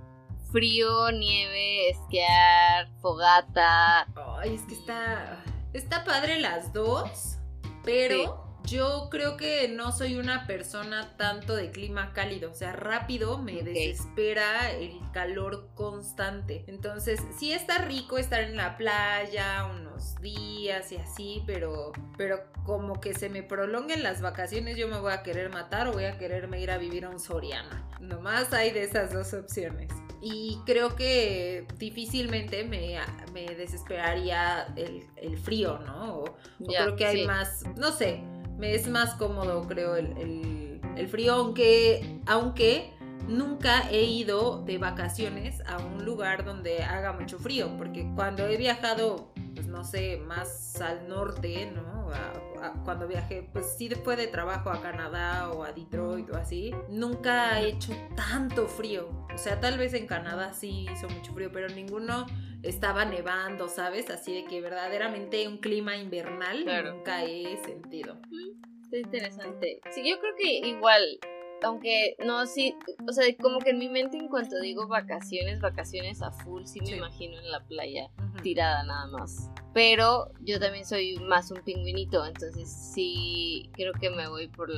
frío, 0.52 1.10
nieve, 1.12 1.90
esquiar, 1.90 2.88
fogata? 3.00 4.06
Ay, 4.40 4.54
es 4.54 4.62
que 4.62 4.74
está. 4.74 5.42
Está 5.72 6.04
padre 6.04 6.40
las 6.40 6.72
dos. 6.72 7.38
Pero. 7.84 8.47
Yo 8.68 9.08
creo 9.10 9.38
que 9.38 9.66
no 9.68 9.92
soy 9.92 10.16
una 10.16 10.46
persona 10.46 11.16
tanto 11.16 11.56
de 11.56 11.70
clima 11.70 12.12
cálido, 12.12 12.50
o 12.50 12.54
sea, 12.54 12.72
rápido 12.72 13.38
me 13.38 13.62
desespera 13.62 14.72
el 14.72 15.00
calor 15.12 15.70
constante. 15.74 16.64
Entonces, 16.66 17.20
sí 17.38 17.52
está 17.52 17.78
rico 17.78 18.18
estar 18.18 18.42
en 18.42 18.56
la 18.56 18.76
playa 18.76 19.64
unos 19.64 20.20
días 20.20 20.92
y 20.92 20.96
así, 20.96 21.42
pero 21.46 21.92
pero 22.18 22.40
como 22.64 23.00
que 23.00 23.14
se 23.14 23.30
me 23.30 23.42
prolonguen 23.42 24.02
las 24.02 24.20
vacaciones, 24.20 24.76
yo 24.76 24.88
me 24.88 25.00
voy 25.00 25.12
a 25.12 25.22
querer 25.22 25.48
matar 25.50 25.88
o 25.88 25.92
voy 25.92 26.04
a 26.04 26.18
quererme 26.18 26.60
ir 26.60 26.70
a 26.70 26.76
vivir 26.76 27.06
a 27.06 27.08
un 27.08 27.18
Soriana. 27.18 27.88
Nomás 28.00 28.52
hay 28.52 28.72
de 28.72 28.82
esas 28.82 29.14
dos 29.14 29.32
opciones. 29.32 29.90
Y 30.20 30.58
creo 30.66 30.94
que 30.96 31.66
difícilmente 31.78 32.64
me, 32.64 32.98
me 33.32 33.46
desesperaría 33.54 34.66
el, 34.76 35.38
frío, 35.38 35.78
¿no? 35.78 36.18
O, 36.18 36.36
creo 36.66 36.96
que 36.96 37.06
hay 37.06 37.26
más, 37.26 37.62
no 37.76 37.92
sé, 37.92 38.22
me 38.58 38.74
es 38.74 38.88
más 38.88 39.14
cómodo, 39.14 39.66
creo, 39.66 39.96
el, 39.96 41.08
frío, 41.08 41.32
aunque, 41.32 42.20
aunque 42.26 42.92
nunca 43.28 43.88
he 43.90 44.04
ido 44.04 44.62
de 44.64 44.78
vacaciones 44.78 45.62
a 45.66 45.78
un 45.78 46.04
lugar 46.04 46.44
donde 46.44 46.82
haga 46.82 47.12
mucho 47.12 47.38
frío, 47.38 47.76
porque 47.76 48.10
cuando 48.14 48.46
he 48.46 48.56
viajado, 48.56 49.32
pues 49.54 49.66
no 49.66 49.84
sé, 49.84 50.16
más 50.16 50.80
al 50.80 51.08
norte, 51.08 51.70
¿no? 51.70 51.98
cuando 52.84 53.06
viajé, 53.06 53.48
pues 53.52 53.74
sí 53.76 53.88
fue 53.90 54.16
de 54.16 54.26
trabajo 54.26 54.70
a 54.70 54.80
Canadá 54.80 55.50
o 55.50 55.62
a 55.62 55.72
Detroit 55.72 56.30
o 56.30 56.36
así, 56.36 56.72
nunca 56.88 57.60
he 57.60 57.68
hecho 57.68 57.92
tanto 58.16 58.66
frío. 58.66 59.08
O 59.32 59.38
sea, 59.38 59.60
tal 59.60 59.78
vez 59.78 59.94
en 59.94 60.06
Canadá 60.06 60.52
sí 60.52 60.86
hizo 60.92 61.08
mucho 61.08 61.32
frío, 61.32 61.50
pero 61.52 61.68
ninguno 61.68 62.26
estaba 62.62 63.04
nevando, 63.04 63.68
¿sabes? 63.68 64.10
Así 64.10 64.34
de 64.34 64.44
que 64.44 64.60
verdaderamente 64.60 65.46
un 65.46 65.58
clima 65.58 65.96
invernal 65.96 66.64
nunca 66.84 67.24
he 67.24 67.56
sentido. 67.64 68.20
Está 68.82 68.98
interesante. 68.98 69.80
Sí, 69.90 70.08
yo 70.08 70.18
creo 70.18 70.34
que 70.36 70.66
igual, 70.66 71.02
aunque 71.62 72.16
no, 72.24 72.46
sí, 72.46 72.74
o 73.08 73.12
sea, 73.12 73.24
como 73.40 73.58
que 73.58 73.70
en 73.70 73.78
mi 73.78 73.88
mente 73.88 74.16
en 74.16 74.28
cuanto 74.28 74.58
digo 74.60 74.86
vacaciones, 74.86 75.60
vacaciones 75.60 76.22
a 76.22 76.30
full, 76.30 76.64
sí 76.64 76.80
me 76.80 76.96
imagino 76.96 77.38
en 77.38 77.50
la 77.50 77.64
playa, 77.64 78.10
tirada 78.42 78.82
nada 78.84 79.06
más. 79.08 79.50
Pero 79.74 80.30
yo 80.40 80.58
también 80.58 80.84
soy 80.84 81.16
más 81.18 81.50
un 81.50 81.62
pingüinito, 81.62 82.24
entonces 82.24 82.70
sí, 82.70 83.70
creo 83.74 83.92
que 83.92 84.10
me 84.10 84.28
voy 84.28 84.48
por 84.48 84.70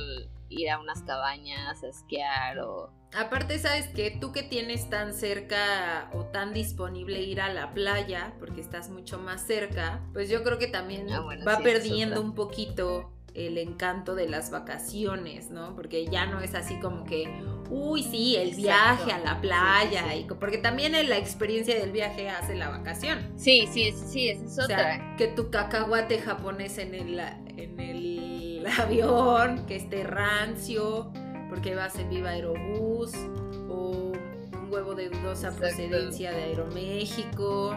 ir 0.49 0.69
a 0.69 0.79
unas 0.79 1.01
cabañas 1.03 1.83
a 1.83 1.87
esquiar 1.87 2.59
o 2.59 2.91
Aparte, 3.13 3.59
sabes 3.59 3.87
que 3.89 4.09
tú 4.11 4.31
que 4.31 4.41
tienes 4.41 4.89
tan 4.89 5.13
cerca 5.13 6.09
o 6.13 6.25
tan 6.25 6.53
disponible 6.53 7.21
ir 7.21 7.41
a 7.41 7.51
la 7.51 7.73
playa, 7.73 8.33
porque 8.39 8.61
estás 8.61 8.89
mucho 8.89 9.19
más 9.19 9.45
cerca, 9.45 10.01
pues 10.13 10.29
yo 10.29 10.43
creo 10.43 10.57
que 10.57 10.67
también 10.67 11.11
ah, 11.11 11.21
va 11.45 11.57
perdiendo 11.57 12.21
un 12.21 12.35
poquito 12.35 13.11
el 13.33 13.57
encanto 13.57 14.15
de 14.15 14.27
las 14.27 14.51
vacaciones, 14.51 15.51
¿no? 15.51 15.75
Porque 15.75 16.05
ya 16.05 16.25
no 16.25 16.41
es 16.41 16.53
así 16.53 16.79
como 16.79 17.05
que, 17.05 17.29
uy, 17.69 18.03
sí, 18.03 18.35
el 18.35 18.55
viaje 18.55 19.11
a 19.11 19.19
la 19.19 19.39
playa, 19.39 20.15
Y, 20.15 20.25
porque 20.25 20.57
también 20.57 20.91
la 21.07 21.17
experiencia 21.17 21.75
del 21.79 21.91
viaje 21.91 22.29
hace 22.29 22.55
la 22.55 22.69
vacación. 22.69 23.31
Sí, 23.37 23.67
sí, 23.71 23.93
sí, 23.93 24.29
esa 24.29 24.45
es 24.45 24.59
otra. 24.59 24.63
O 24.63 24.67
sea, 24.67 25.15
que 25.17 25.27
tu 25.27 25.49
cacahuate 25.49 26.19
japonés 26.19 26.77
en 26.77 26.93
el, 26.93 27.19
en 27.19 27.79
el 27.79 28.65
avión, 28.79 29.65
que 29.65 29.77
esté 29.77 30.03
rancio 30.03 31.11
porque 31.51 31.75
vas 31.75 31.99
en 31.99 32.09
Viva 32.09 32.29
Aerobús 32.29 33.11
o 33.67 34.13
un 34.53 34.71
huevo 34.71 34.95
de 34.95 35.09
dudosa 35.09 35.51
procedencia 35.51 36.31
de 36.31 36.43
Aeroméxico. 36.43 37.75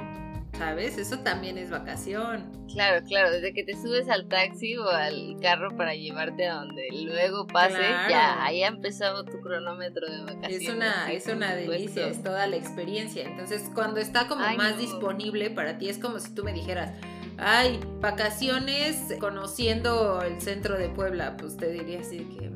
¿Sabes? 0.58 0.98
Eso 0.98 1.18
también 1.18 1.58
es 1.58 1.70
vacación. 1.70 2.50
Claro, 2.72 3.04
claro, 3.06 3.30
desde 3.30 3.52
que 3.52 3.64
te 3.64 3.74
subes 3.74 4.08
al 4.08 4.28
taxi 4.28 4.76
o 4.76 4.88
al 4.88 5.36
carro 5.40 5.76
para 5.76 5.94
llevarte 5.94 6.46
a 6.46 6.54
donde 6.54 6.88
luego 7.04 7.46
pases, 7.46 7.78
ya, 8.08 8.42
ahí 8.44 8.62
ha 8.62 8.68
empezado 8.68 9.24
tu 9.24 9.40
cronómetro 9.40 10.10
de 10.10 10.22
vacaciones. 10.22 10.62
Es 10.62 10.68
una, 10.68 11.12
es 11.12 11.26
una 11.28 11.54
delicia, 11.54 12.06
es 12.06 12.22
toda 12.22 12.46
la 12.46 12.56
experiencia. 12.56 13.24
Entonces, 13.24 13.70
cuando 13.74 14.00
está 14.00 14.26
como 14.26 14.44
más 14.56 14.78
disponible 14.78 15.50
para 15.50 15.78
ti, 15.78 15.88
es 15.88 15.98
como 15.98 16.18
si 16.18 16.34
tú 16.34 16.44
me 16.44 16.52
dijeras, 16.52 16.92
ay, 17.38 17.80
vacaciones 18.00 19.14
conociendo 19.20 20.22
el 20.22 20.40
centro 20.40 20.76
de 20.78 20.88
Puebla, 20.88 21.36
pues 21.36 21.56
te 21.56 21.70
diría 21.70 22.00
así 22.00 22.18
que 22.18 22.50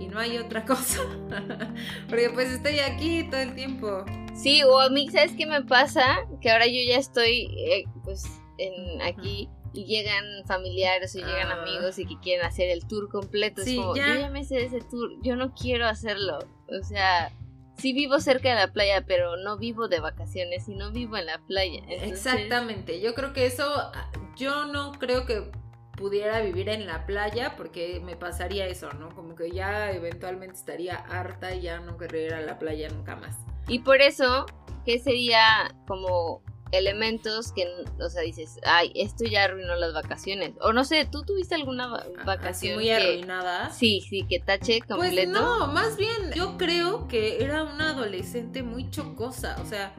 y 0.00 0.06
no 0.08 0.18
hay 0.18 0.38
otra 0.38 0.64
cosa. 0.64 1.00
Porque 2.08 2.30
pues 2.30 2.50
estoy 2.50 2.78
aquí 2.80 3.24
todo 3.30 3.40
el 3.40 3.54
tiempo. 3.54 4.04
Sí, 4.34 4.62
o 4.62 4.80
a 4.80 4.90
mí, 4.90 5.08
¿sabes 5.08 5.32
qué 5.32 5.46
me 5.46 5.62
pasa? 5.62 6.18
Que 6.40 6.50
ahora 6.50 6.66
yo 6.66 6.80
ya 6.86 6.98
estoy, 6.98 7.48
eh, 7.56 7.84
pues, 8.04 8.24
en, 8.58 9.00
aquí 9.02 9.48
y 9.72 9.84
llegan 9.84 10.24
familiares 10.46 11.14
o 11.16 11.18
llegan 11.18 11.48
Ah. 11.48 11.62
amigos 11.62 11.98
y 11.98 12.06
que 12.06 12.18
quieren 12.20 12.46
hacer 12.46 12.70
el 12.70 12.86
tour 12.86 13.08
completo. 13.10 13.62
Sí, 13.62 13.76
es 13.76 13.80
como, 13.80 13.96
ya. 13.96 14.08
yo 14.14 14.20
ya 14.20 14.30
me 14.30 14.44
sé 14.44 14.64
ese 14.64 14.80
tour, 14.80 15.10
yo 15.22 15.36
no 15.36 15.54
quiero 15.54 15.86
hacerlo. 15.86 16.38
O 16.68 16.82
sea, 16.82 17.30
sí 17.76 17.92
vivo 17.92 18.18
cerca 18.20 18.48
de 18.50 18.54
la 18.54 18.72
playa, 18.72 19.04
pero 19.06 19.36
no 19.36 19.58
vivo 19.58 19.88
de 19.88 20.00
vacaciones 20.00 20.68
y 20.68 20.74
no 20.74 20.92
vivo 20.92 21.16
en 21.18 21.26
la 21.26 21.38
playa. 21.46 21.80
Entonces, 21.88 22.08
Exactamente, 22.26 23.00
yo 23.00 23.14
creo 23.14 23.32
que 23.34 23.44
eso, 23.46 23.64
ah, 23.68 24.10
yo 24.36 24.64
no 24.66 24.92
creo 24.92 25.26
que 25.26 25.50
pudiera 25.96 26.40
vivir 26.40 26.68
en 26.68 26.86
la 26.86 27.06
playa 27.06 27.54
porque 27.56 28.00
me 28.04 28.16
pasaría 28.16 28.66
eso, 28.66 28.90
¿no? 28.92 29.08
Como 29.14 29.34
que 29.34 29.50
ya 29.50 29.90
eventualmente 29.92 30.54
estaría 30.56 30.96
harta 30.96 31.54
y 31.54 31.62
ya 31.62 31.80
no 31.80 31.96
querría 31.96 32.26
ir 32.26 32.34
a 32.34 32.40
la 32.42 32.58
playa 32.58 32.88
nunca 32.90 33.16
más. 33.16 33.36
Y 33.68 33.80
por 33.80 34.00
eso, 34.00 34.46
¿qué 34.84 34.98
sería 34.98 35.74
como 35.88 36.42
elementos 36.72 37.52
que, 37.52 37.66
o 38.00 38.08
sea, 38.10 38.22
dices, 38.22 38.58
ay, 38.64 38.92
esto 38.94 39.24
ya 39.24 39.44
arruinó 39.44 39.74
las 39.76 39.92
vacaciones? 39.94 40.52
O 40.60 40.72
no 40.72 40.84
sé, 40.84 41.04
¿tú 41.10 41.22
tuviste 41.22 41.54
alguna 41.54 41.86
va- 41.86 41.98
Así 42.00 42.24
vacación 42.24 42.74
muy 42.76 42.84
que- 42.84 42.94
arruinada. 42.94 43.70
Sí, 43.70 44.00
sí, 44.08 44.26
que 44.28 44.38
tache 44.40 44.80
Pues 44.86 44.98
completo. 45.00 45.32
no, 45.32 45.66
más 45.68 45.96
bien 45.96 46.32
yo 46.34 46.56
creo 46.58 47.08
que 47.08 47.42
era 47.42 47.62
una 47.64 47.90
adolescente 47.90 48.62
muy 48.62 48.90
chocosa, 48.90 49.56
o 49.62 49.66
sea, 49.66 49.94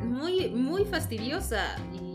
muy, 0.00 0.48
muy 0.50 0.84
fastidiosa 0.84 1.76
y 1.94 2.07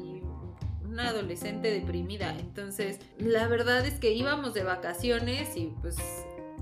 una 0.94 1.10
adolescente 1.10 1.72
deprimida. 1.72 2.38
Entonces, 2.40 3.00
la 3.18 3.48
verdad 3.48 3.86
es 3.86 4.00
que 4.00 4.14
íbamos 4.14 4.54
de 4.54 4.64
vacaciones 4.64 5.58
y 5.58 5.74
pues 5.82 5.98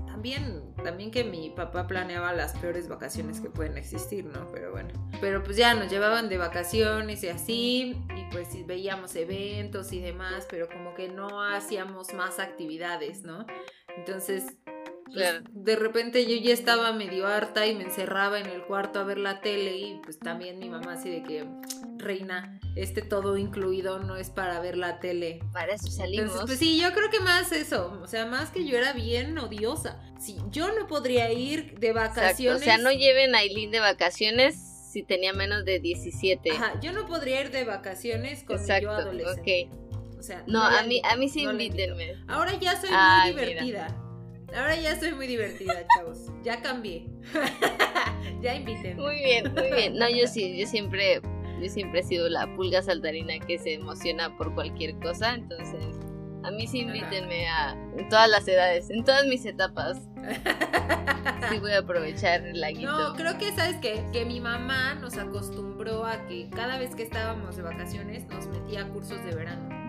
también, 0.06 0.74
también 0.82 1.10
que 1.10 1.24
mi 1.24 1.50
papá 1.50 1.86
planeaba 1.86 2.32
las 2.32 2.56
peores 2.58 2.88
vacaciones 2.88 3.40
que 3.40 3.50
pueden 3.50 3.76
existir, 3.76 4.24
¿no? 4.24 4.50
Pero 4.52 4.70
bueno. 4.70 4.90
Pero 5.20 5.42
pues 5.42 5.56
ya 5.56 5.74
nos 5.74 5.90
llevaban 5.90 6.28
de 6.28 6.38
vacaciones 6.38 7.22
y 7.24 7.28
así, 7.28 7.96
y 8.16 8.32
pues 8.32 8.48
veíamos 8.66 9.14
eventos 9.16 9.92
y 9.92 10.00
demás, 10.00 10.46
pero 10.48 10.68
como 10.68 10.94
que 10.94 11.08
no 11.08 11.42
hacíamos 11.42 12.14
más 12.14 12.38
actividades, 12.38 13.22
¿no? 13.22 13.46
Entonces, 13.96 14.44
Claro. 15.12 15.40
de 15.50 15.76
repente 15.76 16.24
yo 16.26 16.36
ya 16.42 16.52
estaba 16.54 16.92
medio 16.92 17.26
harta 17.26 17.66
y 17.66 17.74
me 17.74 17.84
encerraba 17.84 18.38
en 18.40 18.46
el 18.46 18.62
cuarto 18.62 18.98
a 19.00 19.04
ver 19.04 19.18
la 19.18 19.40
tele 19.40 19.76
y 19.76 20.00
pues 20.02 20.18
también 20.18 20.58
mi 20.58 20.68
mamá 20.68 20.94
así 20.94 21.10
de 21.10 21.22
que, 21.22 21.46
reina, 21.98 22.58
este 22.76 23.02
todo 23.02 23.36
incluido 23.36 23.98
no 24.00 24.16
es 24.16 24.30
para 24.30 24.58
ver 24.60 24.76
la 24.78 24.98
tele. 25.00 25.40
Para 25.52 25.74
eso 25.74 25.88
salimos. 25.90 26.24
Entonces, 26.30 26.46
pues 26.46 26.58
sí, 26.58 26.80
yo 26.80 26.92
creo 26.92 27.10
que 27.10 27.20
más 27.20 27.52
eso, 27.52 27.98
o 28.02 28.06
sea, 28.06 28.26
más 28.26 28.50
que 28.50 28.66
yo 28.66 28.76
era 28.78 28.92
bien 28.92 29.36
odiosa. 29.38 30.00
Si 30.18 30.36
yo 30.50 30.72
no 30.72 30.86
podría 30.86 31.30
ir 31.32 31.78
de 31.78 31.88
Exacto, 31.88 32.20
vacaciones. 32.20 32.62
O 32.62 32.64
sea, 32.64 32.78
no 32.78 32.90
lleven 32.92 33.34
a 33.34 33.38
Aileen 33.38 33.70
de 33.70 33.80
vacaciones 33.80 34.56
si 34.92 35.02
tenía 35.02 35.32
menos 35.32 35.64
de 35.64 35.78
17. 35.80 36.50
Ajá, 36.52 36.80
yo 36.80 36.92
no 36.92 37.06
podría 37.06 37.40
ir 37.40 37.50
de 37.50 37.64
vacaciones 37.64 38.44
con 38.44 38.56
Exacto, 38.58 38.82
yo 38.84 38.90
adolescente. 38.90 39.68
ok. 39.70 40.18
O 40.18 40.22
sea, 40.22 40.44
No, 40.46 40.62
a 40.62 40.82
mí, 40.84 41.00
a 41.04 41.16
mí 41.16 41.28
sí 41.28 41.44
no 41.44 41.52
invítenme. 41.52 42.14
Ahora 42.28 42.54
ya 42.58 42.80
soy 42.80 42.90
Ay, 42.92 43.32
muy 43.32 43.54
mira. 43.60 43.88
Ahora 44.54 44.76
ya 44.76 44.98
soy 44.98 45.12
muy 45.12 45.26
divertida, 45.26 45.86
chavos. 45.96 46.30
Ya 46.42 46.60
cambié. 46.60 47.08
ya 48.42 48.54
inviten. 48.54 48.96
Muy 48.96 49.16
bien, 49.16 49.52
muy 49.52 49.70
bien. 49.72 49.96
No, 49.96 50.08
yo 50.08 50.26
sí, 50.26 50.58
yo 50.58 50.66
siempre, 50.66 51.20
yo 51.60 51.68
siempre 51.68 52.00
he 52.00 52.02
sido 52.02 52.28
la 52.28 52.54
pulga 52.54 52.82
saltarina 52.82 53.38
que 53.38 53.58
se 53.58 53.74
emociona 53.74 54.36
por 54.36 54.54
cualquier 54.54 54.98
cosa, 54.98 55.34
entonces 55.34 55.96
a 56.42 56.50
mí 56.50 56.66
sí 56.66 56.80
invítenme 56.80 57.48
a 57.48 57.72
en 57.96 58.08
todas 58.08 58.28
las 58.28 58.46
edades, 58.48 58.90
en 58.90 59.04
todas 59.04 59.26
mis 59.26 59.44
etapas. 59.44 60.08
Sí 61.48 61.58
voy 61.58 61.72
a 61.72 61.78
aprovechar 61.78 62.44
el 62.46 62.60
laguito. 62.60 62.90
No, 62.90 63.14
creo 63.14 63.36
que, 63.38 63.52
¿sabes 63.52 63.76
qué? 63.80 64.04
Que 64.12 64.24
mi 64.24 64.40
mamá 64.40 64.94
nos 64.94 65.18
acostumbró 65.18 66.04
a 66.04 66.26
que 66.26 66.48
cada 66.50 66.78
vez 66.78 66.94
que 66.94 67.02
estábamos 67.02 67.56
de 67.56 67.62
vacaciones 67.62 68.26
nos 68.28 68.46
metía 68.48 68.82
a 68.82 68.88
cursos 68.88 69.24
de 69.24 69.34
verano. 69.34 69.81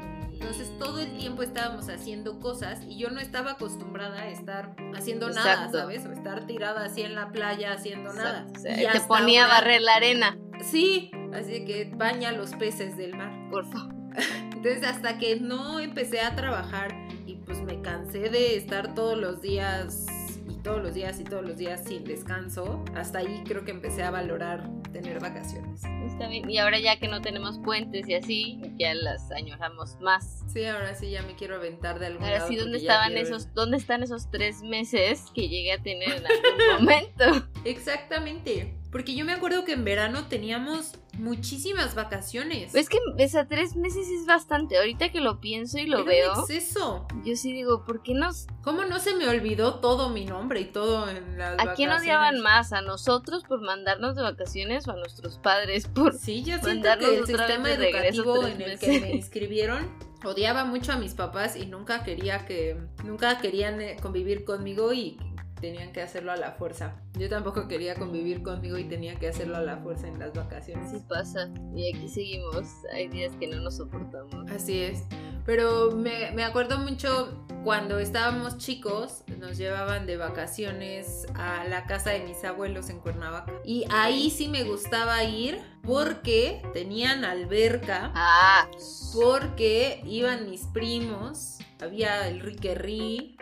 Entonces 0.44 0.78
todo 0.78 1.00
el 1.00 1.18
tiempo 1.18 1.42
estábamos 1.42 1.88
haciendo 1.88 2.40
cosas 2.42 2.82
y 2.86 2.98
yo 2.98 3.10
no 3.10 3.22
estaba 3.22 3.52
acostumbrada 3.52 4.24
a 4.24 4.28
estar 4.30 4.76
haciendo 4.94 5.30
nada. 5.30 5.72
¿sabes? 5.72 6.06
O 6.06 6.12
estar 6.12 6.46
tirada 6.46 6.84
así 6.84 7.02
en 7.02 7.16
la 7.16 7.32
playa 7.32 7.72
haciendo 7.72 8.12
nada. 8.12 8.46
O 8.54 8.60
sea, 8.60 8.82
Y 8.82 8.86
te 8.86 9.00
ponía 9.08 9.46
a 9.46 9.48
barrer 9.48 9.82
la 9.82 9.96
arena, 9.96 10.38
Sí, 10.62 11.12
así 11.34 11.64
que 11.64 11.90
baña 11.96 12.34
los 12.34 12.52
peces 12.56 12.98
del 12.98 13.16
mar. 13.16 13.32
por 13.50 13.66
favor. 13.72 13.94
Entonces 14.54 14.84
hasta 14.84 15.18
que 15.18 15.40
no 15.40 15.80
empecé 15.80 16.20
a 16.20 16.36
trabajar 16.36 16.94
y 17.26 17.36
pues 17.36 17.62
me 17.62 17.82
cansé 17.82 18.30
de 18.30 18.58
estar 18.58 18.94
todos 18.94 19.18
los 19.18 19.42
días 19.42 20.06
y 20.50 20.56
todos 20.58 20.82
los 20.84 20.94
días 20.94 21.22
y 21.22 21.24
todos 21.24 21.46
los 21.46 21.58
días 21.58 21.84
sin 21.86 22.04
descanso, 22.04 22.84
hasta 22.96 23.20
ahí 23.20 23.44
creo 23.46 23.64
que 23.64 23.72
empecé 23.72 24.04
a 24.04 24.12
valorar 24.12 24.70
tener 24.92 25.22
vacaciones. 25.22 25.82
Está 26.14 26.28
bien. 26.28 26.48
Y 26.48 26.60
ahora 26.60 26.78
ya 26.78 27.00
que 27.00 27.08
no 27.08 27.22
tenemos 27.22 27.58
puentes 27.58 28.08
y 28.08 28.14
así, 28.14 28.62
ya 28.78 28.94
las 28.94 29.32
añoramos 29.32 30.00
más. 30.00 30.44
Sí, 30.48 30.64
ahora 30.64 30.94
sí 30.94 31.10
ya 31.10 31.24
me 31.24 31.36
quiero 31.36 31.56
aventar 31.56 31.98
de 31.98 32.06
algún 32.06 32.24
Ahora 32.24 32.38
lado 32.38 32.50
sí, 32.50 32.56
¿dónde 32.56 32.78
estaban 32.78 33.18
esos, 33.18 33.52
dónde 33.56 33.78
están 33.78 34.04
esos 34.04 34.30
tres 34.30 34.62
meses 34.62 35.26
que 35.34 35.50
llegué 35.50 35.74
a 35.74 35.82
tener 35.82 36.12
en 36.12 36.24
algún 36.28 36.86
momento? 36.86 37.48
Exactamente, 37.66 38.76
porque 38.92 39.16
yo 39.16 39.26
me 39.26 39.34
acuerdo 39.34 39.66
que 39.66 39.74
en 39.74 39.84
verano 39.84 40.28
teníamos 40.28 41.00
muchísimas 41.18 41.96
vacaciones. 41.96 42.74
Es 42.76 42.90
que 42.90 42.98
esa 43.18 43.48
tres 43.48 43.76
meses 43.76 44.08
es 44.08 44.26
bastante. 44.26 44.78
Ahorita 44.78 45.10
que 45.10 45.22
lo 45.22 45.40
pienso 45.40 45.78
y 45.78 45.86
lo 45.86 46.00
Era 46.00 46.08
veo, 46.08 46.34
un 46.34 46.40
exceso. 46.40 47.08
yo 47.24 47.36
sí 47.36 47.54
digo, 47.54 47.84
¿por 47.86 48.02
qué 48.02 48.14
nos 48.14 48.48
¿Cómo 48.64 48.86
no 48.86 49.00
se 49.00 49.16
me 49.16 49.28
olvidó 49.28 49.76
todo 49.76 50.10
mi 50.10 50.26
nombre 50.26 50.62
y 50.62 50.66
todo 50.66 51.10
en 51.10 51.38
las 51.38 51.60
¿A 51.60 51.74
quién 51.74 51.92
odiaban 51.92 52.40
más? 52.40 52.74
¿A 52.74 52.82
nosotros 52.82 53.44
por 53.44 53.62
mandarnos 53.62 54.16
de 54.16 54.24
vacaciones 54.24 54.88
o 54.88 54.92
a 54.92 54.96
nuestros 54.96 55.38
padres 55.38 55.88
por... 55.88 56.14
Sí, 56.18 56.44
yo 56.44 56.58
siento 56.60 56.90
que 57.00 57.18
el 57.20 57.26
sistema 57.26 57.72
educativo 57.72 58.48
en 58.48 58.62
el 58.62 58.80
que 58.80 59.00
me 59.00 59.12
inscribieron 59.12 59.90
odiaba 60.24 60.66
mucho 60.66 60.94
a 60.94 60.96
mis 60.96 61.14
papás 61.14 61.56
y 61.56 61.66
nunca 61.66 62.04
quería 62.04 62.46
que 62.46 62.78
nunca 63.04 63.40
querían 63.40 63.82
eh, 63.82 63.98
convivir 64.02 64.46
conmigo 64.46 64.94
y 64.94 65.18
tenían 65.64 65.94
que 65.94 66.02
hacerlo 66.02 66.34
a 66.34 66.36
la 66.36 66.52
fuerza. 66.52 66.94
Yo 67.18 67.30
tampoco 67.30 67.70
quería 67.70 67.96
convivir 67.96 68.44
conmigo 68.44 68.78
y 68.78 68.84
tenía 68.84 69.16
que 69.16 69.30
hacerlo 69.30 69.56
a 69.56 69.62
la 69.62 69.78
fuerza 69.78 70.10
en 70.10 70.20
las 70.20 70.34
vacaciones. 70.34 70.90
Así 70.90 71.02
pasa. 71.08 71.50
Y 71.74 71.96
aquí 71.96 72.10
seguimos. 72.10 72.68
Hay 72.94 73.08
días 73.08 73.32
que 73.40 73.48
no 73.48 73.62
nos 73.62 73.78
soportamos. 73.78 74.52
Así 74.52 74.82
es. 74.82 75.06
Pero 75.46 75.92
me, 75.92 76.32
me 76.32 76.44
acuerdo 76.44 76.80
mucho 76.80 77.46
cuando 77.64 78.00
estábamos 78.00 78.58
chicos, 78.58 79.24
nos 79.40 79.58
llevaban 79.58 80.06
de 80.06 80.18
vacaciones 80.18 81.26
a 81.34 81.64
la 81.64 81.86
casa 81.86 82.10
de 82.10 82.26
mis 82.26 82.44
abuelos 82.44 82.90
en 82.90 83.00
Cuernavaca. 83.00 83.54
Y 83.64 83.86
ahí 83.90 84.30
sí 84.30 84.50
me 84.50 84.64
gustaba 84.64 85.24
ir 85.24 85.62
porque 85.82 86.62
tenían 86.74 87.24
alberca. 87.24 88.12
Ah, 88.16 88.70
Porque 89.14 90.02
iban 90.06 90.50
mis 90.50 90.66
primos, 90.68 91.60
había 91.80 92.28
el 92.28 92.42
riquerri, 92.42 93.33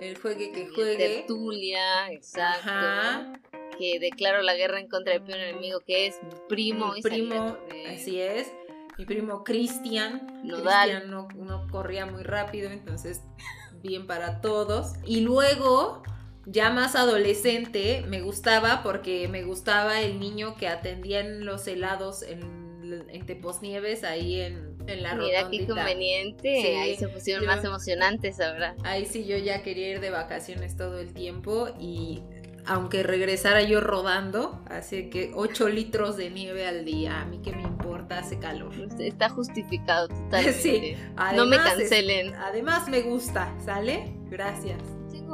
el 0.00 0.18
juegue 0.18 0.52
que 0.52 0.68
juegue. 0.68 0.96
tertulia, 0.96 2.10
exacto. 2.10 2.68
Ajá, 2.68 3.32
Que 3.78 3.98
declaro 3.98 4.42
la 4.42 4.54
guerra 4.54 4.80
en 4.80 4.88
contra 4.88 5.12
del 5.12 5.22
peor 5.22 5.38
enemigo 5.38 5.80
que 5.80 6.06
es 6.06 6.22
mi 6.22 6.30
primo. 6.48 6.92
mi 6.94 7.02
primo, 7.02 7.56
así 7.92 8.20
es. 8.20 8.52
Mi 8.98 9.06
primo 9.06 9.44
Cristian. 9.44 10.40
Nodal. 10.44 10.90
Cristian 10.90 11.10
no, 11.10 11.28
no 11.36 11.66
corría 11.70 12.06
muy 12.06 12.22
rápido, 12.22 12.70
entonces 12.70 13.22
bien 13.82 14.06
para 14.06 14.40
todos. 14.40 14.92
Y 15.06 15.20
luego, 15.20 16.02
ya 16.46 16.70
más 16.70 16.94
adolescente, 16.96 18.04
me 18.08 18.20
gustaba 18.20 18.82
porque 18.82 19.28
me 19.28 19.44
gustaba 19.44 20.00
el 20.00 20.20
niño 20.20 20.56
que 20.56 20.68
atendía 20.68 21.20
en 21.20 21.46
los 21.46 21.66
helados 21.66 22.22
en, 22.22 22.40
en 23.08 23.26
Teposnieves, 23.26 24.04
ahí 24.04 24.40
en, 24.40 24.69
en 24.86 25.02
la 25.02 25.14
Mira 25.14 25.48
qué 25.50 25.66
conveniente. 25.66 26.60
Sí, 26.62 26.68
Ahí 26.68 26.96
se 26.96 27.08
pusieron 27.08 27.44
yo- 27.44 27.48
más 27.50 27.64
emocionantes 27.64 28.40
ahora. 28.40 28.74
Ahí 28.84 29.04
sí 29.06 29.24
yo 29.26 29.36
ya 29.36 29.62
quería 29.62 29.88
ir 29.90 30.00
de 30.00 30.10
vacaciones 30.10 30.76
todo 30.76 30.98
el 30.98 31.12
tiempo 31.12 31.68
y 31.78 32.22
aunque 32.66 33.02
regresara 33.02 33.62
yo 33.62 33.80
rodando, 33.80 34.62
así 34.68 35.08
que 35.08 35.32
8 35.34 35.68
litros 35.68 36.16
de 36.18 36.28
nieve 36.30 36.66
al 36.66 36.84
día, 36.84 37.20
a 37.22 37.24
mí 37.24 37.40
que 37.42 37.52
me 37.52 37.62
importa, 37.62 38.18
hace 38.18 38.38
calor. 38.38 38.72
Está 38.98 39.30
justificado 39.30 40.08
totalmente. 40.08 40.52
Sí, 40.52 40.94
no 41.34 41.46
me 41.46 41.56
Además, 41.56 41.72
es- 41.72 41.78
cancelen. 41.90 42.34
además 42.34 42.88
me 42.88 43.00
gusta, 43.00 43.54
¿sale? 43.64 44.12
Gracias. 44.28 44.78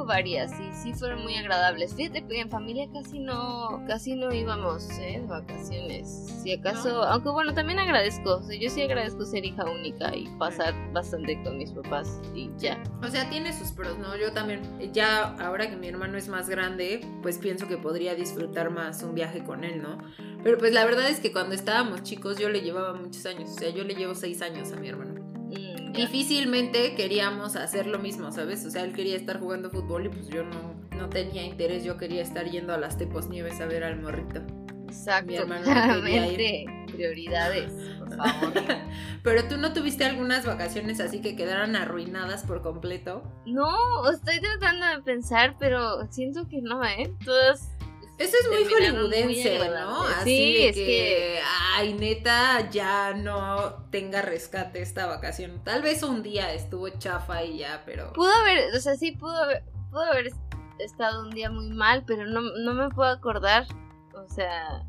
Varias 0.05 0.51
y 0.59 0.71
sí 0.73 0.93
fueron 0.93 1.23
muy 1.23 1.35
agradables. 1.35 1.93
Fíjate 1.95 2.25
que 2.25 2.39
en 2.39 2.49
familia 2.49 2.87
casi 2.93 3.19
no, 3.19 3.83
casi 3.87 4.15
no 4.15 4.31
íbamos 4.33 4.89
¿eh? 4.99 5.19
de 5.21 5.27
vacaciones. 5.27 6.07
Si 6.43 6.53
acaso, 6.53 6.89
No. 6.89 7.03
aunque 7.03 7.29
bueno, 7.29 7.53
también 7.53 7.79
agradezco. 7.79 8.35
o 8.37 8.43
sea, 8.43 8.57
yo 8.59 8.69
sí 8.69 8.81
agradezco 8.81 9.25
ser 9.25 9.43
hija 9.45 9.65
única 9.65 10.15
y 10.15 10.27
pasar 10.37 10.73
bastante 10.93 11.41
con 11.43 11.57
mis 11.57 11.71
papás 11.71 12.21
y 12.33 12.49
ya. 12.57 12.81
O 13.03 13.07
sea, 13.07 13.29
tiene 13.29 13.51
sus 13.53 13.71
pros, 13.71 13.97
¿no? 13.99 14.15
Yo 14.17 14.31
también, 14.31 14.61
ya 14.93 15.35
ahora 15.39 15.69
que 15.69 15.75
mi 15.75 15.87
hermano 15.87 16.17
es 16.17 16.27
más 16.27 16.47
grande, 16.49 17.01
pues 17.21 17.37
pienso 17.37 17.67
que 17.67 17.77
podría 17.77 18.15
disfrutar 18.15 18.69
más 18.69 19.03
un 19.03 19.13
viaje 19.15 19.43
con 19.43 19.63
él, 19.63 19.81
¿no? 19.81 19.97
Pero 20.43 20.57
pues 20.57 20.71
la 20.73 20.85
verdad 20.85 21.09
es 21.09 21.19
que 21.19 21.31
cuando 21.33 21.55
estábamos 21.55 22.03
chicos 22.03 22.37
yo 22.37 22.49
le 22.49 22.61
llevaba 22.61 22.93
muchos 22.93 23.25
años, 23.25 23.49
o 23.49 23.59
sea, 23.59 23.69
yo 23.69 23.83
le 23.83 23.95
llevo 23.95 24.15
6 24.15 24.41
años 24.43 24.71
a 24.71 24.75
mi 24.77 24.87
hermano. 24.87 25.16
Difícilmente 25.93 26.95
queríamos 26.95 27.55
hacer 27.55 27.87
lo 27.87 27.99
mismo, 27.99 28.31
¿sabes? 28.31 28.65
O 28.65 28.69
sea, 28.69 28.83
él 28.83 28.93
quería 28.93 29.15
estar 29.15 29.39
jugando 29.39 29.69
fútbol 29.69 30.05
y 30.05 30.09
pues 30.09 30.27
yo 30.29 30.43
no, 30.43 30.73
no 30.97 31.09
tenía 31.09 31.43
interés, 31.43 31.83
yo 31.83 31.97
quería 31.97 32.21
estar 32.21 32.45
yendo 32.49 32.73
a 32.73 32.77
las 32.77 32.97
Tepos 32.97 33.27
Nieves 33.29 33.59
a 33.61 33.65
ver 33.65 33.83
al 33.83 33.99
morrito. 34.01 34.41
Exacto, 34.87 35.27
Mi 35.27 35.35
hermano 35.35 35.65
no 35.65 36.01
quería 36.01 36.27
ir. 36.31 36.37
claramente. 36.37 36.65
Prioridades, 36.93 37.71
por 37.99 38.15
favor. 38.15 38.53
Pero 39.23 39.47
tú 39.49 39.57
no 39.57 39.73
tuviste 39.73 40.05
algunas 40.05 40.45
vacaciones 40.45 40.99
así 41.01 41.19
que 41.21 41.35
quedaran 41.35 41.75
arruinadas 41.75 42.43
por 42.43 42.61
completo. 42.61 43.21
No, 43.45 44.09
estoy 44.09 44.39
tratando 44.39 44.85
de 44.87 45.03
pensar, 45.03 45.55
pero 45.59 46.07
siento 46.09 46.47
que 46.47 46.61
no, 46.61 46.83
¿eh? 46.85 47.13
Todas 47.25 47.69
Eso 48.17 48.35
es 48.41 48.47
muy 48.49 48.65
hollywoodense, 48.65 49.59
¿no? 49.69 50.03
Así 50.03 50.23
Sí, 50.25 50.53
de 50.53 50.69
es 50.69 50.75
que, 50.75 50.85
que- 50.85 51.39
ay, 51.75 51.93
neta, 51.93 52.67
ya 52.71 53.13
no 53.13 53.85
tenga 53.91 54.21
rescate 54.23 54.81
esta 54.81 55.05
vacación. 55.05 55.63
Tal 55.63 55.83
vez 55.83 56.01
un 56.03 56.23
día 56.23 56.51
estuvo 56.53 56.89
chafa 56.89 57.43
y 57.43 57.59
ya, 57.59 57.83
pero... 57.85 58.11
Pudo 58.13 58.31
haber, 58.33 58.73
o 58.75 58.79
sea, 58.79 58.95
sí 58.95 59.11
pudo 59.11 59.37
haber, 59.43 59.63
pudo 59.91 60.01
haber 60.03 60.31
estado 60.79 61.21
un 61.21 61.29
día 61.29 61.51
muy 61.51 61.69
mal, 61.69 62.03
pero 62.07 62.25
no, 62.25 62.41
no 62.41 62.73
me 62.73 62.89
puedo 62.89 63.09
acordar. 63.09 63.67
O 64.15 64.27
sea, 64.33 64.83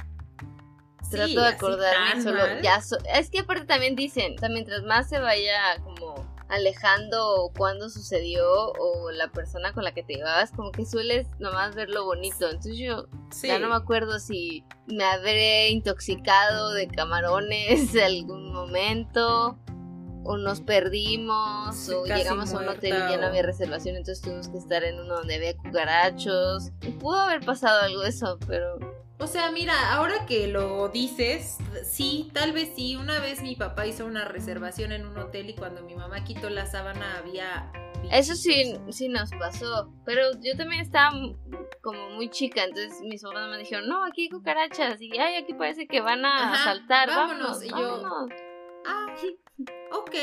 Sí, 1.03 1.11
trato 1.11 1.41
de 1.41 1.47
acordarme 1.49 2.23
solo. 2.23 2.39
mal. 2.41 2.63
Ya 2.63 2.81
so- 2.81 2.97
es 3.15 3.31
que 3.31 3.41
aparte 3.41 3.65
también 3.67 3.95
dicen, 3.95 4.35
o 4.37 4.39
sea, 4.39 4.49
mientras 4.49 4.83
más 4.85 5.09
se 5.09 5.19
vaya 5.19 5.77
como 5.85 6.27
alejando 6.49 7.53
cuando 7.57 7.89
sucedió 7.91 8.47
o 8.73 9.11
la 9.11 9.29
persona 9.31 9.73
con 9.73 9.85
la 9.85 9.93
que 9.93 10.03
te 10.03 10.15
llevabas, 10.15 10.51
como 10.53 10.73
que 10.73 10.85
sueles 10.87 11.27
nomás 11.39 11.75
ver 11.75 11.91
lo 11.91 12.05
bonito. 12.05 12.47
Entonces 12.47 12.79
yo 12.79 13.07
Sí. 13.31 13.49
ya 13.49 13.59
no 13.59 13.69
me 13.69 13.75
acuerdo 13.77 14.19
si 14.19 14.65
me 14.87 15.05
habré 15.05 15.69
intoxicado 15.71 16.73
de 16.73 16.89
camarones 16.89 17.95
en 17.95 18.03
algún 18.05 18.53
momento. 18.53 19.59
O 20.31 20.37
nos 20.37 20.61
perdimos, 20.61 21.75
Sí, 21.75 21.93
o 21.95 22.05
llegamos 22.05 22.53
a 22.53 22.59
un 22.59 22.69
hotel 22.69 22.93
y 22.93 23.13
ya 23.13 23.17
no 23.17 23.29
había 23.29 23.41
reservación, 23.43 23.97
entonces 23.97 24.21
tuvimos 24.23 24.49
que 24.51 24.59
estar 24.59 24.85
en 24.85 25.01
uno 25.01 25.15
donde 25.15 25.37
había 25.37 25.57
cucarachos. 25.57 26.71
Y 26.83 26.91
pudo 26.91 27.17
haber 27.17 27.43
pasado 27.47 27.81
algo 27.81 28.03
de 28.03 28.11
eso, 28.11 28.39
pero 28.47 28.79
O 29.21 29.27
sea, 29.27 29.51
mira, 29.51 29.93
ahora 29.95 30.27
que 30.27 30.47
lo 30.47 30.89
dices, 30.89 31.59
sí, 31.85 32.31
tal 32.33 32.53
vez 32.53 32.71
sí. 32.77 32.95
Una 32.97 33.19
vez 33.19 33.43
mi 33.43 33.57
papá 33.57 33.85
hizo 33.87 34.07
una 34.07 34.25
reservación 34.25 34.93
en 34.93 35.07
un 35.07 35.19
hotel 35.19 35.51
y 35.51 35.55
cuando 35.55 35.83
mi 35.83 35.97
mamá 35.97 36.23
quitó 36.23 36.49
la 36.51 36.67
sábana 36.67 37.19
había... 37.19 37.73
eso 38.13 38.37
sí, 38.37 38.79
sí 38.91 39.09
nos 39.09 39.31
pasó. 39.33 39.93
Pero 40.05 40.23
yo 40.41 40.57
también 40.57 40.83
estaba 40.83 41.11
como 41.83 42.11
muy 42.11 42.31
chica, 42.31 42.63
entonces 42.63 43.01
mis 43.03 43.23
papás 43.23 43.51
me 43.51 43.59
dijeron, 43.59 43.89
no, 43.89 44.05
aquí 44.05 44.23
hay 44.23 44.29
cucarachas, 44.31 45.01
y 45.01 45.11
ay, 45.19 45.37
aquí 45.37 45.53
parece 45.55 45.87
que 45.89 46.01
van 46.01 46.25
a 46.25 46.53
Ajá, 46.53 46.65
saltar, 46.65 47.09
vámonos", 47.09 47.61
vámonos, 47.61 47.65
y 47.65 47.69
yo- 47.71 48.03
vámonos. 48.03 48.31
Ah, 48.87 49.07
ok. 49.93 50.15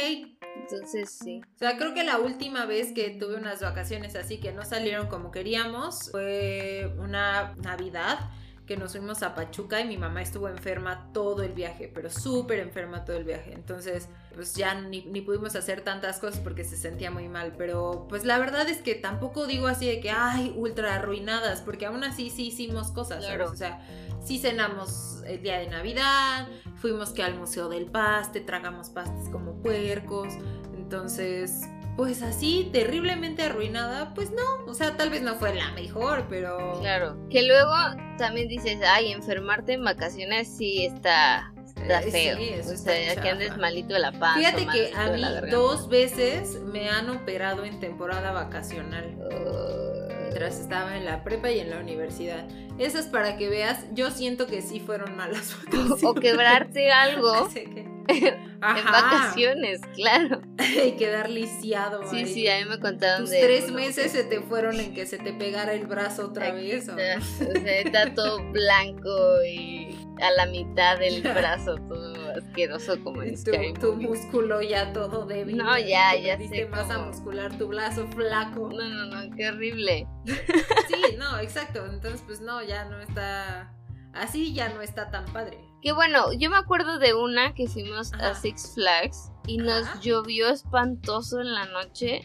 Entonces 0.61 1.11
sí. 1.11 1.41
O 1.55 1.57
sea, 1.57 1.77
creo 1.77 1.93
que 1.93 2.03
la 2.05 2.17
última 2.17 2.65
vez 2.65 2.93
que 2.93 3.09
tuve 3.11 3.35
unas 3.35 3.61
vacaciones 3.61 4.15
así 4.15 4.39
que 4.39 4.53
no 4.53 4.63
salieron 4.63 5.07
como 5.07 5.31
queríamos 5.31 6.09
fue 6.11 6.89
una 6.97 7.53
Navidad 7.57 8.19
que 8.65 8.77
nos 8.77 8.93
fuimos 8.93 9.22
a 9.24 9.36
Pachuca 9.36 9.79
y 9.81 9.88
mi 9.88 9.98
mamá 9.98 10.22
estuvo 10.22 10.50
enferma 10.50 11.10
todo 11.13 11.43
el 11.43 11.53
viaje, 11.53 11.91
pero 11.93 12.10
súper 12.10 12.60
enferma 12.60 13.05
todo 13.05 13.15
el 13.17 13.24
viaje. 13.24 13.53
Entonces, 13.53 14.10
pues 14.34 14.55
ya 14.55 14.74
ni, 14.75 15.03
ni 15.05 15.22
pudimos 15.22 15.55
hacer 15.55 15.81
tantas 15.81 16.19
cosas 16.19 16.39
porque 16.39 16.63
se 16.63 16.75
sentía 16.75 17.12
muy 17.12 17.27
mal. 17.27 17.53
Pero 17.57 18.07
pues 18.10 18.25
la 18.25 18.39
verdad 18.39 18.67
es 18.67 18.79
que 18.81 18.95
tampoco 18.95 19.45
digo 19.45 19.67
así 19.67 19.86
de 19.88 20.00
que, 20.00 20.10
ay, 20.10 20.53
ultra 20.55 20.95
arruinadas, 20.95 21.62
porque 21.62 21.86
aún 21.86 22.03
así 22.03 22.29
sí 22.29 22.48
hicimos 22.48 22.91
cosas, 22.91 23.24
¿sabes? 23.24 23.38
Claro. 23.38 23.51
O 23.51 23.55
sea, 23.55 23.86
sí 24.24 24.39
cenamos 24.39 25.22
el 25.25 25.41
día 25.41 25.60
de 25.60 25.67
Navidad, 25.67 26.48
fuimos 26.77 27.12
que 27.12 27.24
al 27.24 27.36
Museo 27.36 27.69
del 27.69 27.86
Paste, 27.86 28.41
tragamos 28.41 28.89
pastes 28.89 29.29
como 29.29 29.62
puercos. 29.62 30.34
Entonces, 30.75 31.62
pues 31.95 32.21
así, 32.21 32.69
terriblemente 32.73 33.43
arruinada, 33.43 34.13
pues 34.13 34.31
no. 34.31 34.65
O 34.67 34.73
sea, 34.73 34.97
tal 34.97 35.09
vez 35.09 35.21
no 35.21 35.35
fue 35.35 35.53
la 35.55 35.71
mejor, 35.71 36.25
pero. 36.29 36.79
Claro. 36.81 37.17
Que 37.29 37.43
luego 37.43 37.71
también 38.17 38.47
dices, 38.47 38.79
ay, 38.85 39.11
enfermarte 39.11 39.73
en 39.73 39.83
vacaciones 39.83 40.47
sí 40.57 40.85
está, 40.85 41.53
está 41.75 42.01
Eh, 42.01 42.11
feo. 42.11 42.37
sí, 42.37 42.49
eso 42.49 42.69
o 42.69 42.73
está 42.73 42.91
sea, 42.91 43.21
que 43.21 43.29
andes 43.29 43.47
chafa. 43.49 43.61
malito 43.61 43.93
de 43.93 43.99
la 43.99 44.11
panza. 44.11 44.39
Fíjate 44.39 44.67
que 44.67 44.93
a 44.95 45.09
mí 45.11 45.23
dos 45.51 45.87
veces 45.89 46.59
me 46.71 46.89
han 46.89 47.09
operado 47.09 47.63
en 47.65 47.79
temporada 47.79 48.31
vacacional. 48.31 49.15
Uh, 49.17 49.96
Mientras 50.35 50.59
estaba 50.59 50.98
en 50.98 51.05
la 51.05 51.24
prepa 51.24 51.50
y 51.50 51.59
en 51.59 51.70
la 51.70 51.77
universidad. 51.79 52.46
Esas 52.77 53.05
para 53.07 53.37
que 53.37 53.48
veas, 53.48 53.85
yo 53.93 54.11
siento 54.11 54.48
que 54.48 54.61
sí 54.61 54.81
fueron 54.81 55.15
malas 55.15 55.55
vacaciones. 55.65 56.03
o 56.03 56.13
quebrarte 56.13 56.91
algo 56.91 57.31
Así 57.48 57.63
en 58.09 58.85
vacaciones, 58.85 59.81
claro. 59.94 60.41
Y 60.85 60.91
quedar 60.94 61.29
lisiado. 61.29 62.01
Sí, 62.09 62.18
ahí. 62.18 62.25
sí, 62.25 62.48
a 62.48 62.59
mí 62.59 62.65
me 62.65 62.79
contaron 62.79 63.22
Tus 63.22 63.29
de 63.31 63.41
tres 63.41 63.72
meses 63.72 64.11
se 64.11 64.24
te 64.24 64.41
fueron 64.41 64.79
en 64.79 64.94
que 64.94 65.05
se 65.05 65.18
te 65.18 65.33
pegara 65.33 65.74
el 65.74 65.87
brazo 65.87 66.27
otra 66.27 66.48
Aquí 66.48 66.72
vez. 66.72 66.89
¿o 66.89 66.98
está? 66.98 67.18
O 67.18 67.61
sea, 67.61 67.79
está 67.79 68.13
todo 68.13 68.44
blanco 68.51 69.44
y 69.44 69.98
a 70.22 70.31
la 70.31 70.46
mitad 70.48 70.98
del 71.00 71.22
brazo 71.22 71.75
todo 71.75 72.15
asqueroso 72.37 73.01
como 73.03 73.22
en 73.24 73.35
tu, 73.41 73.51
tu 73.79 73.96
músculo 73.96 74.61
ya 74.61 74.94
todo 74.94 75.25
débil. 75.25 75.57
No, 75.57 75.77
ya, 75.77 76.15
ya 76.15 76.37
sé 76.37 76.65
masa 76.65 76.96
cómo. 76.96 77.07
muscular, 77.07 77.57
tu 77.57 77.68
brazo 77.68 78.07
flaco. 78.07 78.70
No, 78.70 78.87
no, 78.87 79.05
no, 79.05 79.35
qué 79.35 79.50
horrible. 79.50 80.07
Sí, 80.25 81.15
no, 81.18 81.39
exacto. 81.39 81.85
Entonces, 81.85 82.22
pues 82.25 82.41
no, 82.41 82.63
ya 82.63 82.85
no 82.85 83.00
está. 83.00 83.74
Así 84.15 84.53
ya 84.53 84.69
no 84.69 84.81
está 84.81 85.11
tan 85.11 85.25
padre. 85.33 85.59
Que 85.81 85.91
bueno, 85.91 86.33
yo 86.33 86.49
me 86.49 86.57
acuerdo 86.57 86.97
de 86.99 87.13
una 87.13 87.53
que 87.53 87.67
fuimos 87.67 88.11
a. 88.13 88.33
Six 88.35 88.73
Flags 88.73 89.31
y 89.45 89.57
nos 89.57 89.83
Ajá. 89.83 89.99
llovió 90.01 90.49
espantoso 90.49 91.39
en 91.41 91.53
la 91.53 91.65
noche 91.65 92.21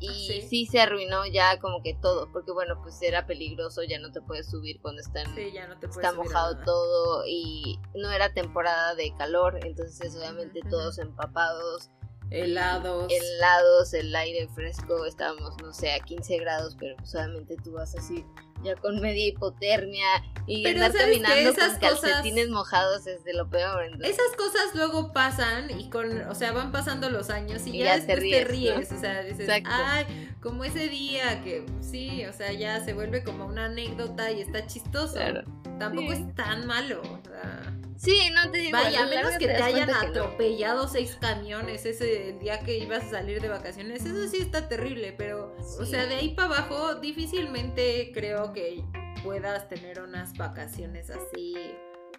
y 0.00 0.08
sí. 0.08 0.42
sí. 0.48 0.66
se 0.66 0.80
arruinó 0.80 1.26
ya 1.26 1.60
como 1.60 1.82
que 1.82 1.94
todo, 1.94 2.30
porque 2.32 2.50
bueno, 2.52 2.80
pues 2.82 3.00
era 3.02 3.26
peligroso, 3.26 3.82
ya 3.84 3.98
no 4.00 4.10
te 4.10 4.20
puedes 4.22 4.50
subir 4.50 4.80
cuando 4.80 5.00
está, 5.00 5.22
en- 5.22 5.34
Sí, 5.34 5.52
ya 5.52 5.68
no 5.68 5.74
te 5.78 5.86
puedes. 5.88 5.96
está 5.96 6.10
subir 6.10 6.20
a 6.20 6.24
mojado 6.24 6.58
todo 6.64 7.24
y 7.26 7.78
no 7.94 8.10
era 8.10 8.32
temporada 8.32 8.94
de 8.96 9.14
calor, 9.16 9.60
entonces 9.64 10.16
obviamente 10.16 10.60
todos 10.68 10.98
empapados, 10.98 11.90
Helados. 12.30 13.12
helados, 13.12 13.94
el 13.94 14.14
aire 14.16 14.48
fresco, 14.54 15.04
estábamos 15.04 15.54
no 15.62 15.72
sé 15.72 15.92
a 15.92 16.00
15 16.00 16.38
grados, 16.38 16.76
pero 16.80 16.96
pues 16.96 17.14
obviamente 17.14 17.56
tú 17.62 17.72
vas 17.72 17.94
así 17.94 18.24
ya 18.62 18.76
con 18.76 19.00
media 19.00 19.26
hipotermia 19.28 20.06
y 20.46 20.62
Pero 20.62 20.84
andar 20.84 21.00
caminando 21.02 21.50
Esas 21.50 21.78
con 21.78 21.88
cosas- 21.90 22.00
calcetines 22.10 22.48
mojados 22.50 23.06
es 23.06 23.22
de 23.24 23.32
lo 23.34 23.48
peor. 23.48 23.84
entonces- 23.84 24.10
Esas 24.18 24.36
cosas 24.36 24.74
luego 24.74 25.12
pasan 25.12 25.70
y 25.78 25.88
con, 25.90 26.22
o 26.28 26.34
sea, 26.34 26.52
van 26.52 26.72
pasando 26.72 27.10
los 27.10 27.30
años 27.30 27.66
y, 27.66 27.76
Y 27.76 27.78
ya, 27.80 27.96
ya 27.98 28.06
te 28.06 28.44
ríes, 28.44 28.90
o 28.92 28.98
sea, 29.00 29.22
dices, 29.22 29.48
Exacto. 29.48 29.70
ay, 29.72 30.30
como 30.40 30.64
ese 30.64 30.88
día 30.88 31.42
que 31.44 31.64
sí, 31.80 32.24
o 32.26 32.32
sea, 32.32 32.52
ya 32.52 32.84
se 32.84 32.92
vuelve 32.92 33.22
como 33.22 33.46
una 33.46 33.66
anécdota 33.66 34.30
y 34.32 34.40
está 34.40 34.66
chistoso. 34.66 35.14
Claro. 35.14 35.42
Tampoco 35.78 36.12
Sí. 36.12 36.24
es 36.28 36.34
tan 36.34 36.66
malo, 36.66 37.00
o 37.02 37.20
sea, 37.28 37.74
Sí, 37.96 38.18
no 38.34 38.50
te 38.50 38.58
digo. 38.58 38.72
vaya, 38.78 39.04
a 39.04 39.06
menos 39.06 39.32
que 39.38 39.46
te 39.46 39.62
hayan 39.62 39.88
no. 39.88 39.96
atropellado 39.96 40.88
seis 40.88 41.16
camiones 41.20 41.86
ese 41.86 42.30
el 42.30 42.38
día 42.40 42.60
que 42.60 42.78
ibas 42.78 43.04
a 43.04 43.10
salir 43.10 43.40
de 43.40 43.48
vacaciones, 43.48 44.04
eso 44.04 44.28
sí 44.28 44.38
está 44.40 44.68
terrible, 44.68 45.12
pero, 45.16 45.56
o 45.80 45.84
sea, 45.86 46.06
de 46.06 46.16
ahí 46.16 46.30
para 46.34 46.48
abajo 46.58 46.96
difícilmente 46.96 48.10
creo 48.12 48.51
que 48.52 48.84
puedas 49.22 49.68
tener 49.68 50.00
unas 50.00 50.36
vacaciones 50.36 51.10
así 51.10 51.54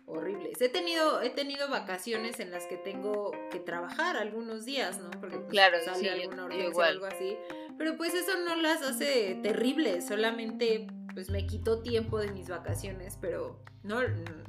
horribles. 0.06 0.62
He 0.62 0.70
tenido, 0.70 1.22
he 1.22 1.30
tenido 1.30 1.70
vacaciones 1.70 2.40
en 2.40 2.52
las 2.52 2.66
que 2.66 2.78
tengo 2.78 3.32
que 3.52 3.60
trabajar 3.60 4.18
algunos 4.18 4.66
días, 4.66 5.00
¿no? 5.00 5.10
Porque 5.12 5.38
pues, 5.38 5.50
Claro, 5.50 5.78
sale 5.84 6.00
sí, 6.00 6.10
alguna 6.10 6.46
urgencia 6.46 6.78
o 6.78 6.82
algo 6.82 7.06
así. 7.06 7.38
Pero 7.78 7.98
pues 7.98 8.14
eso 8.14 8.38
no 8.46 8.56
las 8.56 8.82
hace 8.82 9.40
terribles, 9.42 10.06
solamente 10.06 10.88
pues 11.14 11.30
me 11.30 11.46
quitó 11.46 11.80
tiempo 11.80 12.20
de 12.20 12.32
mis 12.32 12.50
vacaciones, 12.50 13.18
pero 13.22 13.60
no, 13.84 14.00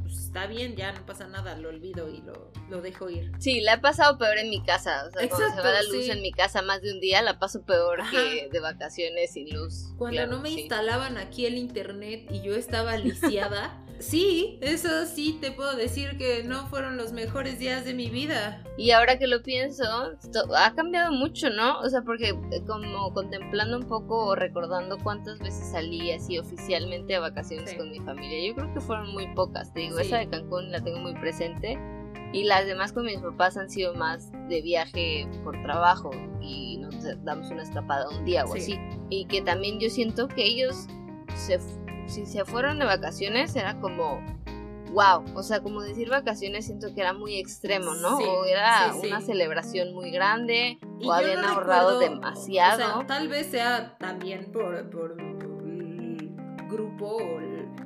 pues, 0.03 0.19
está 0.19 0.47
bien, 0.47 0.77
ya 0.77 0.93
no 0.93 1.05
pasa 1.07 1.27
nada, 1.27 1.57
lo 1.57 1.69
olvido 1.69 2.09
y 2.09 2.21
lo, 2.23 2.51
lo 2.71 2.81
dejo 2.81 3.11
ir. 3.11 3.33
Sí, 3.39 3.61
la 3.61 3.75
he 3.75 3.79
pasado 3.79 4.17
peor 4.17 4.39
en 4.39 4.49
mi 4.49 4.63
casa. 4.63 5.07
O 5.07 5.11
sea, 5.11 5.29
cuando 5.29 5.51
se 5.57 5.61
va 5.61 5.73
la 5.73 5.83
luz 5.83 6.05
sí. 6.05 6.11
en 6.11 6.23
mi 6.23 6.33
casa 6.33 6.63
más 6.63 6.83
de 6.83 6.93
un 6.93 7.01
día, 7.01 7.21
la 7.23 7.39
paso 7.39 7.63
peor 7.63 8.01
Ajá. 8.01 8.11
que 8.11 8.49
de 8.51 8.61
vacaciones 8.61 9.33
sin 9.33 9.51
luz. 9.55 9.93
Cuando 9.99 10.17
Claro, 10.17 10.33
no 10.33 10.41
me 10.41 10.51
sí. 10.51 10.61
instalaban 10.61 11.19
aquí 11.19 11.47
el 11.47 11.57
internet 11.59 12.29
y 12.31 12.43
yo 12.43 12.55
estaba 12.55 12.97
lisiada, 12.97 13.77
sí, 13.99 14.59
eso 14.61 15.07
sí 15.07 15.39
te 15.41 15.51
puedo 15.53 15.77
decir 15.77 16.17
que 16.19 16.43
no 16.45 16.67
fueron 16.67 16.97
los 16.97 17.13
mejores 17.13 17.59
días 17.59 17.85
de 17.85 17.95
mi 17.95 18.11
vida. 18.11 18.63
Y 18.77 18.91
ahora 18.91 19.19
que 19.19 19.27
lo 19.27 19.43
pienso, 19.43 19.85
esto 20.13 20.45
ha 20.57 20.75
cambiado 20.75 21.13
mucho, 21.13 21.51
¿no? 21.51 21.79
O 21.81 21.89
sea, 21.89 22.03
porque 22.03 22.29
eh, 22.31 22.63
como 22.67 23.13
contemplando 23.15 23.79
un 23.79 23.85
poco 23.89 24.27
o 24.27 24.35
recordando 24.35 24.99
cuántas 24.99 25.39
veces 25.39 25.71
salí 25.71 26.11
así 26.11 26.39
oficialmente 26.39 27.15
a 27.15 27.21
vacaciones 27.21 27.71
Sí. 27.71 27.77
con 27.77 27.91
mi 27.91 28.01
familia, 28.01 28.47
yo 28.49 28.55
creo 28.55 28.75
que 28.75 28.81
fueron 28.81 29.13
muy 29.13 29.27
pocas. 29.35 29.73
Te 29.73 29.81
digo, 29.81 29.99
Sí. 29.99 30.07
esa 30.07 30.19
de 30.19 30.29
Cancún 30.29 30.71
la 30.71 30.83
tengo 30.83 30.99
muy 30.99 31.15
presente. 31.15 31.79
Y 32.33 32.43
las 32.45 32.67
demás 32.67 32.93
con 32.93 33.07
mis 33.07 33.19
papás 33.21 33.57
han 33.57 33.71
sido 33.71 33.95
más 33.95 34.33
de 34.49 34.61
viaje 34.61 35.29
por 35.45 35.61
trabajo 35.63 36.11
y 36.43 36.79
nos 36.79 36.97
damos 37.25 37.49
una 37.53 37.63
escapada 37.63 38.09
un 38.09 38.25
día 38.25 38.45
o 38.45 38.53
Sí. 38.55 38.59
así. 38.59 38.79
Y 39.09 39.27
que 39.27 39.41
también 39.41 39.79
yo 39.79 39.89
siento 39.89 40.27
que 40.27 40.45
ellos, 40.45 40.89
se, 41.37 41.61
si 42.07 42.27
se 42.27 42.45
fueron 42.45 42.79
de 42.79 42.85
vacaciones, 42.85 43.55
era 43.57 43.79
como, 43.81 44.21
wow. 44.93 45.25
O 45.35 45.43
sea, 45.43 45.61
como 45.61 45.81
decir 45.83 46.09
vacaciones 46.11 46.67
siento 46.67 46.95
que 46.95 47.01
era 47.01 47.13
muy 47.13 47.37
extremo, 47.39 47.95
¿no? 47.95 48.17
Sí, 48.19 48.25
o 48.25 48.45
era 48.45 48.93
sí, 48.93 48.99
sí. 49.03 49.07
una 49.09 49.21
celebración 49.21 49.95
muy 49.95 50.11
grande, 50.11 50.79
Y 51.01 51.07
o 51.07 51.13
habían 51.13 51.41
no 51.43 51.49
ahorrado 51.49 52.01
recuerdo- 52.01 52.15
demasiado. 52.15 52.95
O 52.95 52.99
sea, 52.99 53.07
tal 53.07 53.29
vez 53.29 53.47
sea 53.49 53.97
también 53.99 54.51
por, 54.53 54.89
por 54.91 55.17
el 55.21 56.33
grupo 56.69 57.07
o 57.17 57.41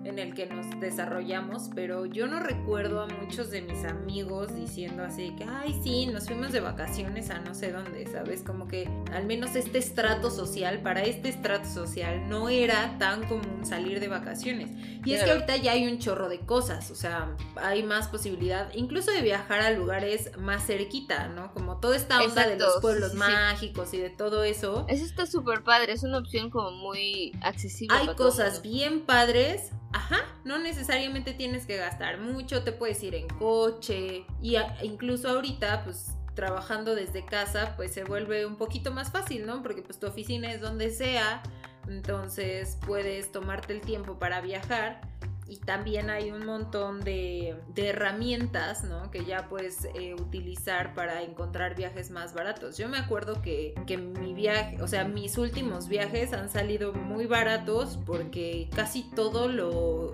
en 0.08 0.18
el 0.18 0.34
que 0.34 0.46
nos 0.46 0.66
desarrollamos, 0.80 1.70
pero 1.74 2.06
yo 2.06 2.26
no 2.26 2.40
recuerdo 2.40 3.02
a 3.02 3.06
muchos 3.06 3.50
de 3.50 3.60
mis 3.60 3.84
amigos 3.84 4.54
diciendo 4.56 5.04
así 5.04 5.34
que, 5.36 5.44
ay, 5.44 5.78
sí, 5.82 6.06
nos 6.06 6.26
fuimos 6.26 6.50
de 6.52 6.60
vacaciones 6.60 7.28
a 7.30 7.40
no 7.40 7.54
sé 7.54 7.72
dónde, 7.72 8.06
¿sabes? 8.06 8.42
Como 8.42 8.66
que 8.66 8.88
al 9.12 9.26
menos 9.26 9.54
este 9.54 9.78
estrato 9.78 10.30
social, 10.30 10.80
para 10.80 11.02
este 11.02 11.28
estrato 11.28 11.68
social 11.68 12.26
no 12.28 12.48
era 12.48 12.96
tan 12.98 13.28
común 13.28 13.66
salir 13.66 14.00
de 14.00 14.08
vacaciones. 14.08 14.70
Y 15.04 15.12
es 15.12 15.24
que 15.24 15.30
ahorita 15.30 15.56
ya 15.56 15.72
hay 15.72 15.86
un 15.86 15.98
chorro 15.98 16.28
de 16.28 16.40
cosas, 16.40 16.90
o 16.90 16.94
sea, 16.94 17.36
hay 17.56 17.82
más 17.82 18.08
posibilidad, 18.08 18.72
incluso 18.74 19.10
de 19.10 19.20
viajar 19.20 19.60
a 19.60 19.70
lugares 19.70 20.30
más 20.38 20.66
cerquita, 20.66 21.28
¿no? 21.28 21.52
Como 21.52 21.80
toda 21.80 21.96
esta 21.96 22.22
onda 22.22 22.46
de 22.46 22.58
los 22.58 22.80
pueblos 22.80 23.12
mágicos 23.14 23.92
y 23.92 23.98
de 23.98 24.10
todo 24.10 24.42
eso. 24.42 24.86
Eso 24.88 25.04
está 25.04 25.26
súper 25.26 25.62
padre, 25.62 25.92
es 25.92 26.02
una 26.02 26.18
opción 26.18 26.48
como 26.48 26.70
muy 26.70 27.32
accesible. 27.42 27.94
Hay 27.94 28.14
cosas 28.14 28.62
bien 28.62 29.02
padres 29.02 29.70
Ajá, 29.92 30.18
no 30.44 30.58
necesariamente 30.58 31.32
tienes 31.32 31.66
que 31.66 31.76
gastar 31.76 32.20
mucho, 32.20 32.62
te 32.62 32.72
puedes 32.72 33.02
ir 33.02 33.14
en 33.14 33.26
coche 33.28 34.26
y 34.42 34.56
incluso 34.82 35.28
ahorita 35.28 35.84
pues 35.84 36.12
trabajando 36.34 36.94
desde 36.94 37.24
casa 37.24 37.74
pues 37.76 37.92
se 37.92 38.04
vuelve 38.04 38.46
un 38.46 38.56
poquito 38.56 38.92
más 38.92 39.10
fácil, 39.10 39.46
¿no? 39.46 39.62
Porque 39.62 39.82
pues 39.82 39.98
tu 39.98 40.06
oficina 40.06 40.52
es 40.52 40.60
donde 40.60 40.90
sea, 40.90 41.42
entonces 41.88 42.78
puedes 42.86 43.32
tomarte 43.32 43.72
el 43.72 43.80
tiempo 43.80 44.18
para 44.18 44.40
viajar 44.40 45.00
y 45.48 45.56
también 45.56 46.10
hay 46.10 46.30
un 46.30 46.44
montón 46.44 47.00
de, 47.00 47.56
herramientas 47.74 48.84
¿no? 48.84 49.10
que 49.10 49.24
ya 49.24 49.48
puedes 49.48 49.86
eh, 49.94 50.14
utilizar 50.14 50.94
para 50.94 51.22
encontrar 51.22 51.74
viajes 51.74 52.10
más 52.10 52.34
baratos. 52.34 52.76
Yo 52.76 52.88
me 52.88 52.98
acuerdo 52.98 53.40
que, 53.40 53.74
mi 54.20 54.34
viaje, 54.34 54.80
o 54.82 54.86
sea, 54.86 55.04
mis 55.04 55.38
últimos 55.38 55.88
viajes 55.88 56.34
han 56.34 56.50
salido 56.50 56.92
muy 56.92 57.26
baratos 57.26 57.98
porque 58.04 58.68
casi 58.74 59.10
todo 59.14 59.48
lo, 59.48 60.12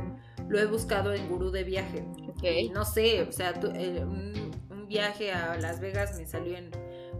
lo 0.49 0.59
he 0.59 0.67
buscado 0.67 1.13
en 1.13 1.29
Gurú 1.29 1.51
de 1.51 1.65
Viaje. 1.65 2.07
Y 2.43 2.69
no 2.69 2.85
sé, 2.85 3.23
o 3.23 3.33
sea, 3.33 3.55
eh, 3.75 4.05
un, 4.05 4.53
un 4.71 4.87
viaje 4.87 5.33
a 5.33 5.57
Las 5.57 5.81
Vegas 5.81 6.17
me 6.17 6.27
salió 6.27 6.57
en 6.57 6.71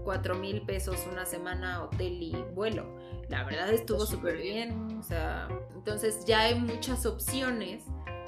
4 0.05 0.37
mil 0.37 0.63
pesos 0.63 0.99
una 1.11 1.27
semana, 1.27 1.83
hotel 1.83 2.23
y 2.23 2.37
vuelo. 2.55 2.95
La 3.29 3.43
verdad 3.43 3.73
estuvo 3.73 4.07
súper 4.07 4.37
bien. 4.37 4.99
O 4.99 5.03
sea, 5.03 5.49
entonces 5.75 6.25
ya 6.27 6.43
hay 6.43 6.61
muchas 6.61 7.07
opciones 7.07 7.85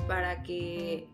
para 0.06 0.42
que 0.42 1.08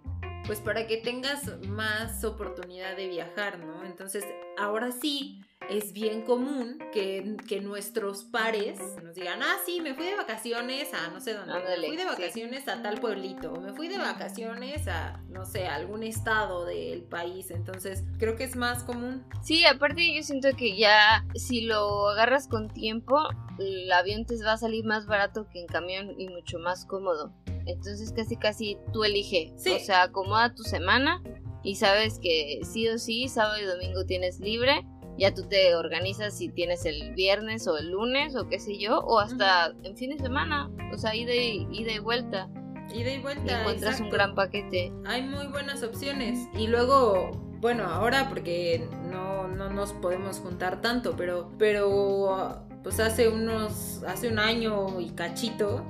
pues 0.47 0.61
para 0.61 0.87
que 0.87 0.97
tengas 0.97 1.59
más 1.69 2.25
oportunidad 2.25 2.97
de 2.97 3.09
viajar, 3.09 3.59
¿no? 3.59 3.85
Entonces, 3.85 4.25
ahora 4.59 4.91
sí, 4.91 5.41
es 5.71 5.93
bien 5.93 6.23
común 6.23 6.79
que, 6.93 7.23
nuestros 7.63 8.25
pares 8.25 8.79
nos 9.03 9.15
digan, 9.15 9.43
ah, 9.43 9.57
sí, 9.65 9.81
me 9.81 9.95
fui 9.95 10.07
de 10.07 10.17
vacaciones 10.17 10.93
a 10.95 11.09
no 11.11 11.21
sé 11.21 11.35
dónde, 11.35 11.53
me 11.55 11.87
fui 11.87 11.97
de 11.97 12.05
vacaciones 12.05 12.67
a 12.67 12.83
tal 12.83 12.99
pueblito, 13.01 13.53
me 13.61 13.73
fui 13.73 13.89
de 13.89 13.99
vacaciones 13.99 14.89
a, 14.89 15.23
no 15.29 15.45
sé, 15.45 15.67
a 15.69 15.77
algún 15.77 16.03
estado 16.03 16.65
del 16.65 17.03
país. 17.03 17.51
Entonces, 17.51 18.05
creo 18.19 18.37
que 18.37 18.45
es 18.45 18.57
más 18.57 18.83
común. 18.83 19.25
Sí, 19.43 19.65
aparte 19.65 20.15
yo 20.15 20.23
siento 20.23 20.49
que 20.57 20.77
ya 20.77 21.25
si 21.35 21.63
lo 21.63 22.09
agarras 22.09 22.49
con 22.49 22.69
tiempo, 22.69 23.19
el 23.59 23.93
avión 23.93 24.25
te 24.27 24.43
va 24.43 24.53
a 24.55 24.59
salir 24.59 24.85
más 24.85 25.07
barato 25.07 25.47
que 25.53 25.61
en 25.61 25.67
camión 25.67 26.19
y 26.19 26.29
mucho 26.29 26.59
más 26.59 26.85
cómodo. 26.85 27.33
Entonces 27.66 28.12
casi 28.12 28.37
casi 28.37 28.79
tú 28.92 29.05
elige. 29.05 29.53
O 29.57 29.79
sea, 29.79 30.05
acomoda 30.05 30.55
tu 30.55 30.62
semana 30.62 31.22
y 31.62 31.77
sabes 31.77 32.18
que 32.18 32.61
sí 32.64 32.88
o 32.88 32.98
sí, 32.98 33.29
sábado 33.29 33.61
y 33.61 33.64
domingo 33.64 34.05
tienes 34.05 34.40
libre. 34.40 34.85
Ya 35.18 35.35
tú 35.35 35.42
te 35.42 35.75
organizas 35.75 36.37
si 36.37 36.48
tienes 36.48 36.85
el 36.87 37.14
viernes 37.14 37.66
o 37.68 37.77
el 37.77 37.90
lunes 37.90 38.35
o 38.35 38.48
qué 38.48 38.59
sé 38.59 38.79
yo, 38.79 39.01
o 39.01 39.20
hasta 39.20 39.75
en 39.83 39.96
fin 39.96 40.11
de 40.11 40.18
semana. 40.18 40.70
O 40.92 40.98
sea, 40.98 41.14
ida 41.14 41.35
y, 41.35 41.68
ida 41.70 41.92
y 41.92 41.98
vuelta. 41.98 42.48
Ida 42.94 43.12
y 43.12 43.20
vuelta. 43.20 43.44
Y 43.44 43.61
encuentras 43.61 44.01
un 44.01 44.11
gran 44.11 44.35
paquete. 44.35 44.92
Hay 45.05 45.22
muy 45.22 45.46
buenas 45.48 45.83
opciones. 45.83 46.48
Y 46.59 46.66
luego, 46.66 47.31
bueno, 47.61 47.85
ahora 47.85 48.29
porque 48.29 48.88
no, 49.11 49.48
no 49.48 49.70
nos 49.70 49.92
podemos 49.92 50.38
juntar 50.38 50.81
tanto, 50.81 51.14
pero, 51.14 51.53
pero 51.59 52.66
pues 52.83 52.98
hace 52.98 53.29
unos, 53.29 54.03
hace 54.07 54.29
un 54.29 54.38
año 54.38 55.01
y 55.01 55.11
cachito, 55.11 55.85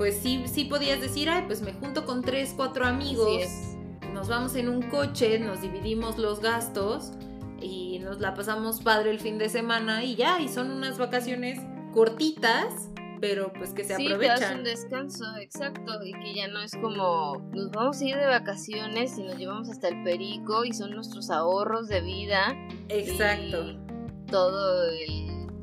pues 0.00 0.16
sí, 0.16 0.42
sí 0.46 0.64
podías 0.64 0.98
decir, 0.98 1.28
ay, 1.28 1.44
pues 1.46 1.60
me 1.60 1.74
junto 1.74 2.06
con 2.06 2.22
tres, 2.22 2.54
cuatro 2.56 2.86
amigos, 2.86 3.42
nos 4.14 4.28
vamos 4.28 4.56
en 4.56 4.70
un 4.70 4.80
coche, 4.80 5.38
nos 5.38 5.60
dividimos 5.60 6.16
los 6.16 6.40
gastos 6.40 7.12
y 7.60 7.98
nos 7.98 8.18
la 8.18 8.32
pasamos 8.32 8.80
padre 8.80 9.10
el 9.10 9.20
fin 9.20 9.36
de 9.36 9.50
semana 9.50 10.02
y 10.02 10.16
ya, 10.16 10.40
y 10.40 10.48
son 10.48 10.70
unas 10.70 10.96
vacaciones 10.96 11.60
cortitas, 11.92 12.88
pero 13.20 13.52
pues 13.52 13.74
que 13.74 13.84
se 13.84 13.96
sí, 13.96 14.06
aprovechan. 14.06 14.60
un 14.60 14.64
descanso, 14.64 15.36
exacto, 15.38 16.02
y 16.02 16.12
que 16.12 16.34
ya 16.34 16.48
no 16.48 16.62
es 16.62 16.74
como 16.76 17.50
nos 17.52 17.70
vamos 17.70 18.00
a 18.00 18.04
ir 18.06 18.16
de 18.16 18.24
vacaciones 18.24 19.18
y 19.18 19.22
nos 19.22 19.36
llevamos 19.36 19.68
hasta 19.68 19.88
el 19.88 20.02
perico 20.02 20.64
y 20.64 20.72
son 20.72 20.92
nuestros 20.92 21.28
ahorros 21.28 21.88
de 21.88 22.00
vida. 22.00 22.56
Exacto. 22.88 23.76
todo 24.30 24.90
el 24.92 25.19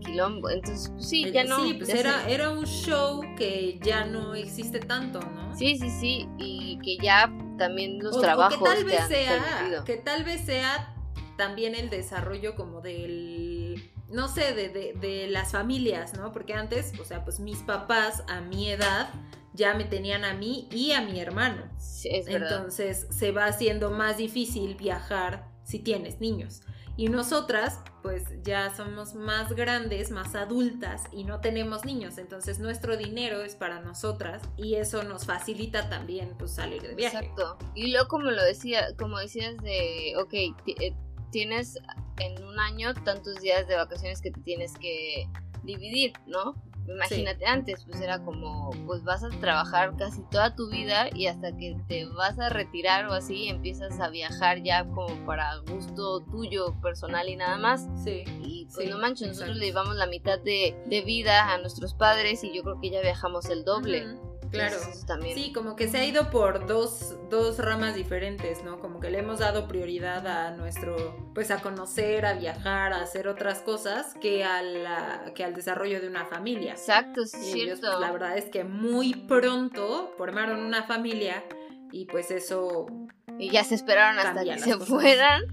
entonces, 0.08 0.90
pues, 0.94 1.08
sí, 1.08 1.32
ya 1.32 1.44
no. 1.44 1.64
Sí, 1.64 1.74
pues 1.76 1.90
era, 1.90 2.28
era 2.28 2.50
un 2.50 2.66
show 2.66 3.22
que 3.38 3.80
ya 3.84 4.06
no 4.06 4.36
existe 4.36 4.80
tanto, 4.80 5.20
¿no? 5.20 5.56
Sí, 5.56 5.78
sí, 5.78 5.90
sí. 5.90 6.30
Y 6.38 6.80
que 6.80 6.98
ya 7.04 7.32
también 7.58 8.00
los 8.00 8.20
trabajos. 8.20 8.58
que 8.58 8.64
tal 8.64 8.84
vez 8.86 9.08
sea. 9.08 9.84
Que 9.86 9.98
tal 9.98 10.24
vez 10.24 10.42
sea 10.42 10.96
también 11.38 11.76
el 11.76 11.90
desarrollo 11.90 12.56
como 12.56 12.82
del. 12.82 13.92
No 14.10 14.30
sé, 14.30 14.54
de, 14.54 14.70
de, 14.70 15.28
las 15.28 15.52
familias, 15.52 16.14
¿no? 16.14 16.32
Porque 16.32 16.54
antes, 16.54 16.94
o 16.98 17.04
sea, 17.04 17.26
pues 17.26 17.42
mis 17.42 17.58
papás 17.60 18.24
a 18.30 18.40
mi 18.40 18.70
edad 18.70 19.10
ya 19.54 19.74
me 19.74 19.84
tenían 19.84 20.24
a 20.24 20.34
mí 20.34 20.70
y 20.72 20.94
a 20.94 21.02
mi 21.02 21.20
hermano. 21.20 21.64
Sí, 21.78 22.10
es 22.14 22.26
verdad. 22.26 22.54
Entonces 22.54 23.08
se 23.10 23.32
va 23.32 23.48
haciendo 23.48 23.92
más 23.92 24.18
difícil 24.18 24.76
viajar 24.76 25.50
si 25.64 25.80
tienes 25.80 26.22
niños. 26.22 26.62
Y 26.98 27.10
nosotras, 27.10 27.80
pues 28.02 28.24
ya 28.42 28.76
somos 28.76 29.14
más 29.14 29.54
grandes, 29.54 30.10
más 30.10 30.34
adultas 30.34 31.04
y 31.12 31.24
no 31.26 31.40
tenemos 31.42 31.86
niños. 31.86 32.18
Entonces 32.18 32.58
nuestro 32.58 32.98
dinero 32.98 33.44
es 33.44 33.56
para 33.56 33.80
nosotras 33.82 34.42
y 34.58 34.76
eso 34.76 35.04
nos 35.04 35.26
facilita 35.26 35.90
también 35.90 36.36
pues 36.40 36.56
salir 36.56 36.82
de 36.82 36.96
viaje. 36.96 37.18
Exacto. 37.18 37.58
Y 37.76 37.92
luego 37.92 38.08
como 38.08 38.32
lo 38.32 38.44
decía, 38.44 38.96
como 38.98 39.20
decías 39.20 39.56
de, 39.58 40.16
ok, 40.18 40.34
eh, 40.34 40.96
tienes 41.32 41.78
en 42.20 42.44
un 42.44 42.60
año 42.60 42.96
tantos 42.96 43.42
días 43.42 43.68
de 43.68 43.76
vacaciones 43.76 44.20
que 44.20 44.32
te 44.32 44.42
tienes 44.42 44.74
que 44.74 45.30
dividir, 45.64 46.14
¿no? 46.26 46.56
Imagínate 46.88 47.46
antes, 47.46 47.84
pues 47.86 48.00
era 48.02 48.20
como, 48.24 48.72
pues 48.86 49.04
vas 49.04 49.24
a 49.24 49.30
trabajar 49.30 49.96
casi 49.98 50.22
toda 50.32 50.56
tu 50.56 50.70
vida 50.70 51.10
y 51.14 51.28
hasta 51.28 51.56
que 51.56 51.78
te 51.88 52.06
vas 52.06 52.40
a 52.40 52.50
retirar 52.50 53.08
o 53.08 53.14
así 53.14 53.50
empiezas 53.50 54.00
a 54.00 54.10
viajar 54.10 54.64
ya 54.64 54.86
como 54.86 55.14
para 55.26 55.58
gusto 55.70 56.22
tuyo 56.22 56.74
personal 56.82 57.28
y 57.28 57.36
nada 57.36 57.58
más. 57.58 57.88
Sí. 58.04 58.24
Y 58.42 58.68
pues 58.74 58.90
no 58.90 59.00
manches, 59.00 59.28
nosotros 59.28 59.58
le 59.58 59.66
llevamos 59.66 59.96
la 59.96 60.08
mitad 60.08 60.40
de, 60.40 60.76
vida 61.06 61.54
a 61.54 61.58
nuestros 61.60 61.94
padres 61.94 62.44
y 62.44 62.54
yo 62.54 62.64
creo 62.64 62.82
que 62.82 62.90
ya 62.90 63.02
viajamos 63.02 63.46
el 63.50 63.64
doble. 63.64 64.18
Claro. 64.52 64.78
también. 65.06 65.36
Sí, 65.36 65.52
como 65.54 65.76
que 65.76 65.88
se 65.88 65.98
ha 65.98 66.06
ido 66.06 66.30
por 66.30 66.68
dos, 66.68 67.16
dos 67.30 67.60
ramas 67.60 67.96
diferentes, 67.96 68.64
¿no? 68.64 68.80
Como 68.80 69.00
que 69.00 69.10
le 69.10 69.20
hemos 69.20 69.40
dado 69.40 69.68
prioridad 69.68 70.26
a 70.28 70.52
nuestro, 70.52 71.32
pues 71.34 71.52
a 71.52 71.62
conocer, 71.62 72.26
a 72.26 72.34
viajar, 72.34 72.94
a 72.94 73.02
hacer 73.02 73.28
otras 73.28 73.60
cosas 73.60 74.14
que, 74.22 74.44
a 74.44 74.62
la, 74.62 75.32
que 75.36 75.44
al 75.44 75.54
desarrollo 75.54 76.02
de 76.02 76.08
una 76.08 76.26
familia. 76.26 76.72
Exacto, 76.72 77.26
sí, 77.26 77.38
cierto. 77.52 77.88
Pues, 77.88 78.00
la 78.00 78.12
verdad 78.12 78.38
es 78.38 78.46
que 78.46 78.64
muy 78.64 79.14
pronto 79.14 80.14
formaron 80.18 80.60
una 80.60 80.84
familia 80.84 81.44
y 81.92 82.06
pues 82.06 82.32
eso... 82.32 82.88
Y 83.40 83.52
ya 83.52 83.64
se 83.64 83.76
esperaron 83.76 84.18
hasta 84.20 84.44
que 84.44 84.58
se 84.58 84.78
fueran 84.78 85.44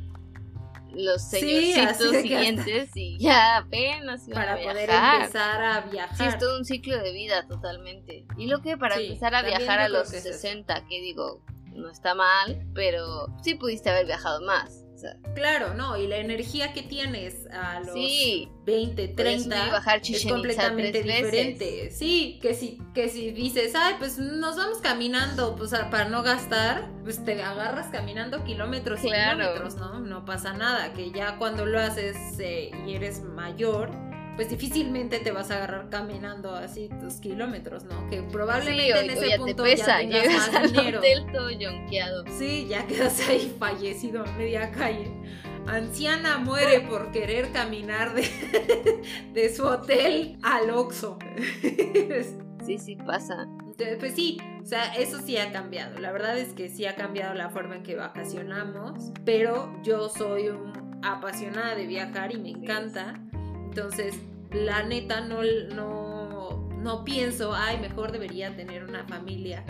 los 0.97 1.23
señorcitos 1.23 2.17
siguientes 2.23 2.91
y 2.95 3.19
ya 3.19 3.59
apenas 3.59 4.27
para 4.33 4.55
a 4.55 4.57
poder 4.57 4.91
empezar 4.91 5.63
a 5.63 5.81
viajar. 5.83 6.17
Sí, 6.17 6.25
es 6.25 6.39
todo 6.39 6.59
un 6.59 6.65
ciclo 6.65 6.99
de 6.99 7.13
vida 7.13 7.47
totalmente. 7.47 8.27
Y 8.37 8.47
lo 8.47 8.61
que 8.61 8.77
para 8.77 8.97
empezar 8.97 9.35
a 9.35 9.43
viajar 9.43 9.81
a 9.81 9.89
los 9.89 10.09
60, 10.09 10.87
que 10.87 11.01
digo, 11.01 11.43
no 11.73 11.91
está 11.91 12.15
mal, 12.15 12.67
pero 12.75 13.27
sí 13.43 13.55
pudiste 13.55 13.91
haber 13.91 14.07
viajado 14.07 14.41
más. 14.43 14.84
Claro, 15.35 15.75
no, 15.75 15.97
y 15.97 16.07
la 16.07 16.17
energía 16.17 16.73
que 16.73 16.83
tienes 16.83 17.47
a 17.53 17.81
los 17.81 17.95
20, 18.65 19.09
30 19.09 19.83
es 20.03 20.27
completamente 20.27 21.03
diferente. 21.03 21.91
Sí, 21.91 22.39
que 22.41 22.55
si, 22.55 22.79
que 22.95 23.09
si 23.09 23.31
dices, 23.31 23.75
ay, 23.75 23.95
pues 23.99 24.19
nos 24.19 24.57
vamos 24.57 24.79
caminando, 24.79 25.57
pues 25.57 25.73
para 25.91 26.09
no 26.09 26.23
gastar, 26.23 26.89
pues 27.03 27.25
te 27.25 27.43
agarras 27.43 27.89
caminando 27.89 28.45
kilómetros 28.45 29.01
y 29.05 29.09
kilómetros, 29.11 29.77
¿no? 29.77 30.01
No 30.01 30.25
pasa 30.25 30.53
nada, 30.53 30.93
que 30.93 31.11
ya 31.11 31.37
cuando 31.39 31.67
lo 31.67 31.81
haces 31.81 32.17
eh, 32.39 32.71
y 32.87 32.95
eres 32.95 33.23
mayor, 33.23 33.91
pues 34.37 34.51
difícilmente 34.51 35.19
te 35.19 35.31
vas 35.33 35.51
a 35.51 35.57
agarrar 35.57 35.91
caminando 35.91 36.55
así 36.55 36.89
tus 37.01 37.15
kilómetros, 37.15 37.85
¿no? 37.85 38.09
Que 38.11 38.23
probablemente 38.23 39.01
en 39.01 39.11
ese 39.11 39.39
punto 39.39 39.67
ya 39.67 39.99
tengas 39.99 40.53
más 40.53 40.73
dinero. 40.73 41.01
todo 41.33 41.51
yonqueado. 41.51 42.25
Sí, 42.39 42.67
ya 42.69 42.87
quedas 42.87 43.21
ahí 43.29 43.55
fallecido 43.59 44.25
a 44.25 44.33
media 44.33 44.71
calle. 44.73 45.11
Anciana 45.67 46.39
muere 46.39 46.81
por 46.81 47.11
querer 47.11 47.51
caminar 47.53 48.15
de, 48.15 49.03
de 49.33 49.55
su 49.55 49.65
hotel 49.65 50.37
al 50.43 50.71
Oxxo. 50.71 51.19
Sí, 52.65 52.79
sí 52.79 52.97
pasa. 52.97 53.47
pues 53.99 54.15
sí, 54.15 54.39
o 54.63 54.67
sea, 54.67 54.95
eso 54.95 55.21
sí 55.21 55.37
ha 55.37 55.53
cambiado. 55.53 55.99
La 55.99 56.13
verdad 56.13 56.39
es 56.39 56.55
que 56.55 56.69
sí 56.69 56.87
ha 56.87 56.97
cambiado 56.97 57.35
la 57.35 57.51
forma 57.51 57.77
en 57.77 57.83
que 57.83 57.95
vacacionamos, 57.95 59.13
pero 59.25 59.71
yo 59.83 60.09
soy 60.09 60.49
un 60.49 60.73
apasionada 61.03 61.75
de 61.75 61.87
viajar 61.87 62.35
y 62.35 62.39
me 62.39 62.51
encanta. 62.51 63.21
Entonces, 63.77 64.15
la 64.53 64.85
neta 64.85 65.21
no, 65.21 65.43
no, 65.75 66.69
no 66.79 67.05
pienso, 67.05 67.55
ay, 67.55 67.79
mejor 67.81 68.13
debería 68.13 68.55
tener 68.55 68.85
una 68.85 69.05
familia 69.09 69.65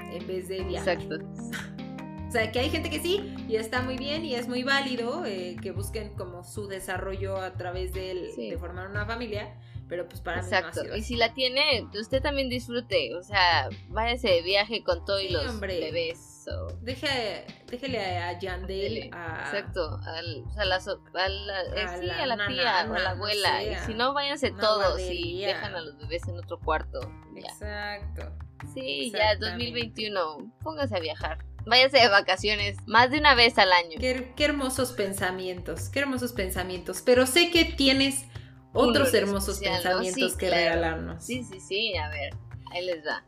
en 0.00 0.26
vez 0.26 0.48
de 0.48 0.64
viajar. 0.64 1.00
Exacto. 1.00 1.24
O 2.28 2.32
sea, 2.38 2.50
que 2.50 2.58
hay 2.58 2.70
gente 2.70 2.90
que 2.90 2.98
sí 2.98 3.32
y 3.48 3.54
está 3.54 3.82
muy 3.82 3.96
bien 3.96 4.24
y 4.24 4.34
es 4.34 4.48
muy 4.48 4.64
válido 4.64 5.24
eh, 5.24 5.56
que 5.62 5.70
busquen 5.70 6.12
como 6.14 6.42
su 6.42 6.66
desarrollo 6.66 7.36
a 7.36 7.52
través 7.52 7.94
de, 7.94 8.32
de 8.36 8.58
formar 8.58 8.90
una 8.90 9.06
familia 9.06 9.54
pero 9.88 10.08
pues 10.08 10.20
para 10.20 10.40
Exacto. 10.40 10.80
y 10.96 11.02
si 11.02 11.16
la 11.16 11.32
tiene, 11.34 11.86
usted 11.94 12.20
también 12.20 12.48
disfrute, 12.48 13.14
o 13.14 13.22
sea, 13.22 13.68
váyase 13.88 14.28
de 14.28 14.42
viaje 14.42 14.82
con 14.82 15.04
todos 15.04 15.22
los 15.30 15.60
bebés. 15.60 16.35
Deje, 16.80 17.44
déjele 17.66 18.18
a 18.18 18.38
Yandel 18.38 19.10
a... 19.12 19.42
Exacto, 19.44 19.98
al, 20.04 20.44
o 20.46 20.52
sea, 20.52 20.64
la, 20.64 20.76
a 20.76 21.28
la, 21.28 21.62
eh, 21.62 21.88
sí, 22.00 22.10
a 22.10 22.26
la 22.26 22.46
tía 22.46 22.86
o 22.88 22.94
a 22.94 22.98
la 22.98 23.10
abuela. 23.10 23.62
y 23.62 23.74
si 23.86 23.94
no, 23.94 24.14
váyanse 24.14 24.52
todos 24.52 25.00
y 25.00 25.44
dejan 25.44 25.74
a 25.74 25.80
los 25.80 25.98
bebés 25.98 26.26
en 26.28 26.38
otro 26.38 26.58
cuarto. 26.60 27.00
Exacto. 27.36 28.32
Sí, 28.72 29.12
ya 29.12 29.36
2021, 29.36 30.52
póngase 30.62 30.96
a 30.96 31.00
viajar. 31.00 31.38
Váyase 31.66 31.98
de 31.98 32.08
vacaciones 32.08 32.76
más 32.86 33.10
de 33.10 33.18
una 33.18 33.34
vez 33.34 33.58
al 33.58 33.72
año. 33.72 33.98
Qué, 33.98 34.32
qué 34.36 34.44
hermosos 34.44 34.92
pensamientos, 34.92 35.88
qué 35.88 35.98
hermosos 35.98 36.32
pensamientos. 36.32 37.02
Pero 37.04 37.26
sé 37.26 37.50
que 37.50 37.64
tienes 37.64 38.24
otros 38.72 39.12
hermosos 39.14 39.58
pensamientos 39.58 40.36
que 40.36 40.50
regalarnos. 40.50 41.24
Sí, 41.24 41.42
sí, 41.42 41.58
sí, 41.60 41.96
a 41.96 42.08
ver, 42.08 42.34
ahí 42.72 42.84
les 42.84 43.04
va. 43.04 43.24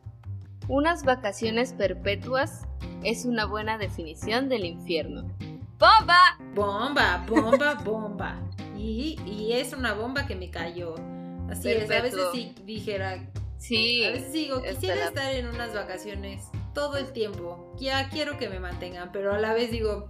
Unas 0.69 1.03
vacaciones 1.03 1.73
perpetuas 1.73 2.67
es 3.03 3.25
una 3.25 3.45
buena 3.45 3.79
definición 3.79 4.49
del 4.49 4.65
infierno. 4.65 5.23
¡Bomba! 5.79 6.37
Bomba, 6.53 7.25
bomba, 7.27 7.73
bomba. 7.83 8.39
Y, 8.77 9.19
y 9.25 9.53
es 9.53 9.73
una 9.73 9.93
bomba 9.93 10.27
que 10.27 10.35
me 10.35 10.51
cayó. 10.51 10.93
Así 11.49 11.71
es, 11.71 11.89
a 11.89 12.01
veces 12.03 12.21
sí 12.31 12.53
dijera. 12.65 13.27
Sí. 13.57 14.05
A 14.05 14.11
veces 14.11 14.31
digo, 14.31 14.61
quisiera 14.61 15.05
estar 15.05 15.33
en 15.33 15.47
unas 15.47 15.73
vacaciones 15.73 16.43
todo 16.75 16.97
el 16.97 17.11
tiempo. 17.13 17.75
Ya 17.79 18.07
quiero 18.09 18.37
que 18.37 18.47
me 18.47 18.59
mantengan, 18.59 19.11
pero 19.11 19.33
a 19.33 19.39
la 19.39 19.53
vez 19.53 19.71
digo, 19.71 20.07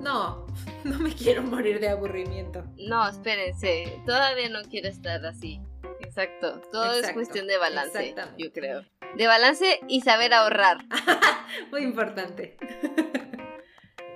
no, 0.00 0.46
no 0.84 1.00
me 1.00 1.12
quiero 1.12 1.42
morir 1.42 1.80
de 1.80 1.88
aburrimiento. 1.88 2.62
No, 2.76 3.08
espérense, 3.08 4.00
todavía 4.06 4.50
no 4.50 4.62
quiero 4.70 4.86
estar 4.86 5.26
así. 5.26 5.60
Exacto, 5.98 6.60
todo 6.70 6.92
es 6.92 7.10
cuestión 7.10 7.48
de 7.48 7.58
balance, 7.58 8.14
yo 8.38 8.52
creo. 8.52 8.84
De 9.16 9.26
balance 9.26 9.80
y 9.88 10.00
saber 10.02 10.34
ahorrar. 10.34 10.78
Muy 11.70 11.82
importante. 11.82 12.56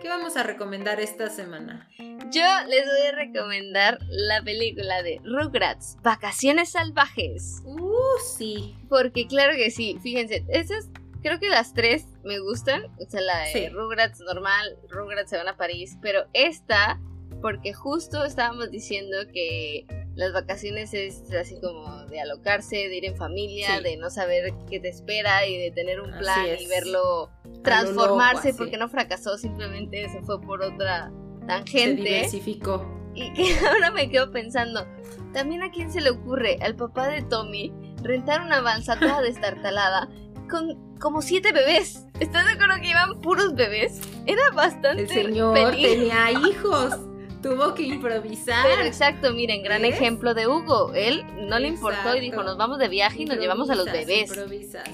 ¿Qué 0.01 0.09
vamos 0.09 0.37
a 0.37 0.43
recomendar 0.43 1.01
esta 1.01 1.29
semana? 1.29 1.89
Yo 2.31 2.47
les 2.69 2.87
voy 2.87 3.07
a 3.09 3.13
recomendar 3.13 3.99
la 4.09 4.43
película 4.43 5.03
de 5.03 5.21
Rugrats, 5.25 5.99
Vacaciones 6.03 6.73
Salvajes. 6.73 7.63
Uh, 7.65 8.19
sí. 8.37 8.77
Porque 8.89 9.27
claro 9.27 9.55
que 9.55 9.71
sí, 9.71 9.99
fíjense, 10.03 10.45
esas 10.49 10.89
Creo 11.23 11.39
que 11.39 11.49
las 11.49 11.75
tres 11.75 12.07
me 12.25 12.39
gustan. 12.39 12.85
O 12.99 13.09
sea, 13.09 13.21
la 13.21 13.41
de 13.41 13.71
Rugrats 13.71 14.21
normal, 14.21 14.79
Rugrats 14.89 15.31
se 15.31 15.37
van 15.37 15.49
a 15.49 15.57
París. 15.57 15.99
Pero 16.01 16.25
esta, 16.33 16.99
porque 17.43 17.73
justo 17.73 18.25
estábamos 18.25 18.71
diciendo 18.71 19.17
que 19.33 19.87
las 20.15 20.33
vacaciones 20.33 20.93
es 20.95 21.33
así 21.33 21.61
como 21.61 22.05
de 22.07 22.21
alocarse, 22.21 22.77
de 22.77 22.97
ir 22.97 23.05
en 23.05 23.17
familia, 23.17 23.81
de 23.81 23.97
no 23.97 24.11
saber 24.11 24.53
qué 24.69 24.81
te 24.81 24.89
espera 24.89 25.47
y 25.47 25.57
de 25.57 25.71
tener 25.71 26.01
un 26.01 26.11
plan 26.19 26.47
y 26.59 26.67
verlo 26.67 27.31
transformarse 27.63 28.55
porque 28.55 28.77
no 28.77 28.89
fracasó, 28.89 29.39
simplemente 29.39 30.09
se 30.09 30.21
fue 30.23 30.41
por 30.41 30.63
otra 30.63 31.13
tangente. 31.47 32.03
Se 32.03 32.09
diversificó. 32.09 33.01
Y 33.15 33.33
que 33.35 33.55
ahora 33.67 33.91
me 33.91 34.11
quedo 34.11 34.31
pensando, 34.31 34.87
también 35.33 35.63
a 35.63 35.71
quién 35.71 35.91
se 35.91 36.01
le 36.01 36.11
ocurre, 36.11 36.59
al 36.61 36.77
papá 36.77 37.09
de 37.09 37.23
Tommy, 37.23 37.73
rentar 38.03 38.43
una 38.43 38.59
avanza 38.59 38.99
toda 38.99 39.21
destartalada 39.23 40.09
con 40.49 40.91
como 40.99 41.23
siete 41.23 41.53
bebés. 41.53 42.07
¿Estás 42.19 42.45
de 42.45 42.53
acuerdo 42.53 42.75
que 42.83 42.91
iban 42.91 43.21
puros 43.21 43.55
bebés? 43.55 44.01
Era 44.27 44.51
bastante. 44.53 45.03
El 45.03 45.09
señor 45.09 45.55
tenía 45.55 46.31
hijos. 46.49 46.95
Tuvo 47.43 47.75
que 47.75 47.85
improvisar. 47.85 48.67
Pero 48.67 48.83
exacto, 48.83 49.33
miren, 49.33 49.63
gran 49.63 49.85
ejemplo 49.85 50.35
de 50.35 50.47
Hugo. 50.47 50.93
Él 50.95 51.25
no 51.49 51.59
le 51.59 51.69
importó 51.69 52.15
y 52.15 52.21
dijo, 52.21 52.43
nos 52.43 52.57
vamos 52.57 52.79
de 52.79 52.89
viaje 52.89 53.23
y 53.23 53.25
nos 53.25 53.39
llevamos 53.39 53.71
a 53.71 53.75
los 53.75 53.87
bebés. 53.87 54.29
Improvisas. 54.29 54.89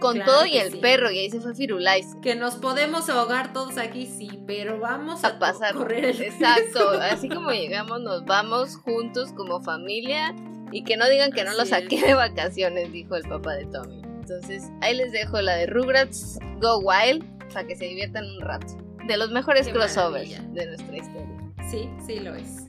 Con 0.00 0.22
todo 0.22 0.46
y 0.46 0.58
el 0.58 0.78
perro, 0.78 1.10
y 1.10 1.18
ahí 1.18 1.30
se 1.30 1.40
fue 1.40 1.54
Firulais. 1.54 2.14
Que 2.22 2.36
nos 2.36 2.54
podemos 2.54 3.08
ahogar 3.08 3.52
todos 3.52 3.78
aquí, 3.78 4.06
sí, 4.06 4.38
pero 4.46 4.78
vamos 4.78 5.24
a, 5.24 5.40
pasar. 5.40 5.74
correr 5.74 6.04
el 6.04 6.22
Exacto, 6.22 6.90
así 7.00 7.28
como 7.28 7.50
llegamos, 7.50 8.00
nos 8.02 8.24
vamos 8.24 8.76
juntos 8.76 9.32
como 9.32 9.60
familia 9.60 10.36
y 10.70 10.84
que 10.84 10.96
no 10.96 11.08
digan 11.08 11.32
que 11.32 11.42
no 11.42 11.52
lo 11.54 11.66
saqué 11.66 12.00
de 12.00 12.14
vacaciones, 12.14 12.92
dijo 12.92 13.16
el 13.16 13.22
papá 13.28 13.54
de 13.54 13.64
Tommy. 13.66 14.02
Entonces, 14.20 14.70
ahí 14.82 14.94
les 14.94 15.10
dejo 15.10 15.40
la 15.40 15.56
de 15.56 15.66
Rugrats 15.66 16.38
Go 16.60 16.78
Wild 16.78 17.24
para 17.52 17.66
que 17.66 17.74
se 17.74 17.86
diviertan 17.86 18.24
un 18.24 18.40
rato. 18.40 18.76
De 19.06 19.16
los 19.16 19.30
mejores 19.30 19.68
crossovers 19.68 20.52
de 20.52 20.66
nuestra 20.66 20.96
historia. 20.96 21.37
Sí, 21.70 21.90
sí 22.06 22.20
lo 22.20 22.34
es. 22.34 22.66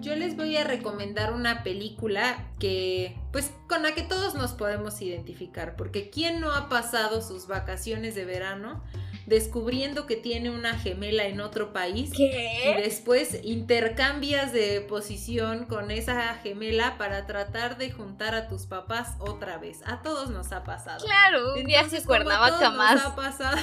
Yo 0.00 0.16
les 0.16 0.36
voy 0.36 0.56
a 0.56 0.64
recomendar 0.64 1.32
una 1.32 1.62
película 1.62 2.48
que, 2.58 3.16
pues, 3.32 3.52
con 3.68 3.82
la 3.82 3.94
que 3.94 4.02
todos 4.02 4.34
nos 4.34 4.52
podemos 4.52 5.00
identificar, 5.02 5.76
porque 5.76 6.08
¿quién 6.08 6.40
no 6.40 6.52
ha 6.52 6.68
pasado 6.70 7.20
sus 7.20 7.46
vacaciones 7.46 8.14
de 8.14 8.24
verano 8.24 8.82
descubriendo 9.30 10.06
que 10.06 10.16
tiene 10.16 10.50
una 10.50 10.76
gemela 10.76 11.24
en 11.24 11.40
otro 11.40 11.72
país. 11.72 12.10
¿Qué? 12.14 12.74
Y 12.76 12.82
después 12.82 13.38
intercambias 13.44 14.52
de 14.52 14.80
posición 14.80 15.66
con 15.66 15.92
esa 15.92 16.34
gemela 16.42 16.98
para 16.98 17.26
tratar 17.26 17.78
de 17.78 17.92
juntar 17.92 18.34
a 18.34 18.48
tus 18.48 18.66
papás 18.66 19.14
otra 19.20 19.56
vez. 19.56 19.82
A 19.86 20.02
todos 20.02 20.30
nos 20.30 20.50
ha 20.50 20.64
pasado. 20.64 21.04
Claro, 21.04 21.54
un 21.54 22.04
Cuernavaca 22.04 22.70
más. 22.70 22.94
Nos 22.96 23.04
ha 23.04 23.16
pasado. 23.16 23.58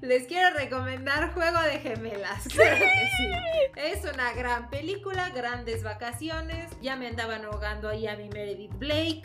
Les 0.00 0.26
quiero 0.26 0.54
recomendar 0.56 1.32
Juego 1.32 1.60
de 1.62 1.78
Gemelas. 1.78 2.46
Claro 2.48 2.80
que 2.80 3.08
sí. 3.16 3.30
Es 3.76 4.12
una 4.12 4.32
gran 4.34 4.68
película, 4.68 5.30
grandes 5.30 5.82
vacaciones. 5.82 6.70
Ya 6.82 6.96
me 6.96 7.06
andaban 7.06 7.44
ahogando 7.44 7.88
ahí 7.88 8.06
a 8.06 8.16
mi 8.16 8.28
Meredith 8.28 8.76
Blake 8.78 9.22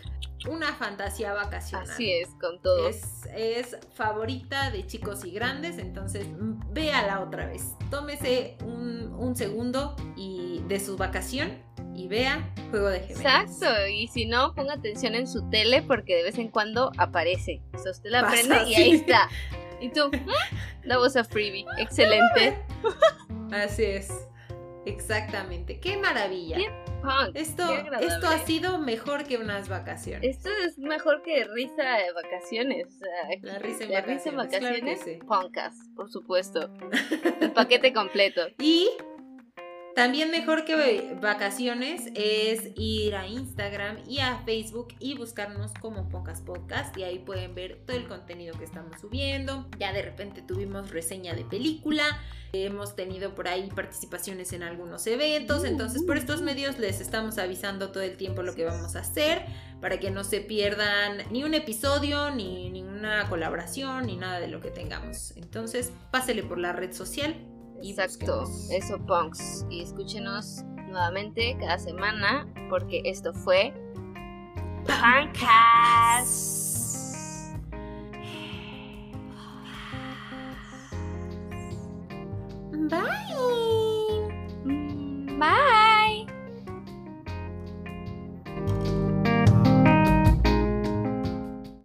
una 0.48 0.74
fantasía 0.74 1.34
vacacional. 1.34 1.90
Así 1.90 2.12
es, 2.12 2.30
con 2.40 2.62
todo. 2.62 2.88
Es, 2.88 3.78
favorita 3.94 4.72
de 4.72 4.86
chicos 4.88 5.26
y 5.26 5.32
grandes, 5.32 5.78
entonces 5.78 6.28
mm, 6.28 6.74
véala 6.74 7.20
otra 7.20 7.46
vez. 7.46 7.74
Tómese 7.90 8.58
un, 8.64 9.14
un 9.18 9.36
segundo 9.36 9.96
y 10.16 10.62
de 10.68 10.80
su 10.80 10.96
vacación 10.96 11.62
y 11.94 12.08
vea 12.08 12.54
Juego 12.70 12.88
de 12.88 13.02
Gemelas. 13.02 13.52
Exacto, 13.52 13.88
y 13.88 14.08
si 14.08 14.26
no, 14.26 14.54
ponga 14.54 14.76
atención 14.76 15.16
en 15.16 15.28
su 15.28 15.50
tele 15.50 15.82
porque 15.82 16.16
de 16.16 16.24
vez 16.24 16.38
en 16.38 16.50
cuando 16.50 16.92
aparece. 16.98 17.62
O 17.74 17.78
sea, 17.78 17.92
usted 17.92 18.10
la 18.10 18.30
prende 18.30 18.70
y 18.70 18.76
ahí 18.76 18.92
está. 18.92 19.30
Y 19.82 19.90
tú, 19.90 20.12
that 20.88 21.00
was 21.00 21.16
a 21.16 21.24
freebie. 21.24 21.66
Excelente. 21.78 22.58
Así 23.52 23.84
es. 23.84 24.30
Exactamente. 24.86 25.80
Qué 25.80 25.98
maravilla. 25.98 26.58
esto, 27.34 27.64
esto 28.02 28.28
ha 28.28 28.40
sido 28.40 28.80
mejor 28.80 29.26
que 29.26 29.38
unas 29.38 29.70
vacaciones. 29.70 30.38
Esto 30.38 30.50
es 30.66 30.78
mejor 30.78 31.22
que 31.22 31.46
risa 31.46 31.98
de 31.98 32.12
vacaciones. 32.14 32.88
la 33.42 33.60
risa 33.60 33.84
en 33.84 33.92
vacaciones. 33.92 34.06
Risa 34.06 34.30
en 34.30 34.36
vacaciones 34.36 35.80
por 35.96 36.10
supuesto. 36.10 36.70
El 37.42 37.52
paquete 37.52 37.94
completo. 37.94 38.42
Y 38.60 38.90
también 40.00 40.32
mejor 40.32 40.64
que 40.64 41.18
vacaciones 41.20 42.04
es 42.16 42.70
ir 42.78 43.18
a 43.18 43.28
Instagram 43.28 43.98
y 44.08 44.20
a 44.20 44.38
Facebook 44.46 44.96
y 44.98 45.16
buscarnos 45.16 45.74
como 45.74 46.08
Pocas 46.08 46.40
Podcast 46.40 46.96
y 46.98 47.04
ahí 47.04 47.20
pueden 47.20 47.54
ver 47.54 47.82
todo 47.86 47.98
el 47.98 48.08
contenido 48.08 48.58
que 48.58 48.64
estamos 48.64 48.98
subiendo. 49.02 49.68
Ya 49.78 49.92
de 49.92 50.02
repente 50.02 50.42
tuvimos 50.42 50.92
reseña 50.92 51.34
de 51.34 51.44
película, 51.44 52.06
hemos 52.54 52.96
tenido 52.96 53.36
por 53.36 53.50
ahí 53.50 53.70
participaciones 53.76 54.54
en 54.54 54.64
algunos 54.64 55.06
eventos, 55.06 55.66
entonces 55.66 56.02
por 56.04 56.16
estos 56.16 56.42
medios 56.42 56.80
les 56.80 57.02
estamos 57.02 57.38
avisando 57.38 57.92
todo 57.92 58.04
el 58.04 58.16
tiempo 58.16 58.42
lo 58.42 58.56
que 58.56 58.64
vamos 58.64 58.96
a 58.96 59.02
hacer 59.02 59.44
para 59.82 60.00
que 60.00 60.12
no 60.12 60.24
se 60.24 60.40
pierdan 60.40 61.24
ni 61.30 61.44
un 61.44 61.56
episodio, 61.56 62.32
ni 62.32 62.70
ninguna 62.70 63.28
colaboración, 63.28 64.06
ni 64.06 64.16
nada 64.16 64.40
de 64.40 64.48
lo 64.48 64.62
que 64.62 64.72
tengamos. 64.72 65.34
Entonces 65.36 65.92
pásele 66.10 66.42
por 66.44 66.58
la 66.58 66.72
red 66.72 66.94
social 66.94 67.36
Exacto, 67.84 68.44
eso 68.72 68.98
punks. 69.06 69.66
Y 69.70 69.82
escúchenos 69.82 70.64
nuevamente 70.88 71.56
cada 71.60 71.78
semana 71.78 72.48
porque 72.70 73.02
esto 73.06 73.34
fue 73.34 73.74
Punkcast. 74.86 76.70
Bye. 82.90 83.10
Bye. 85.38 85.89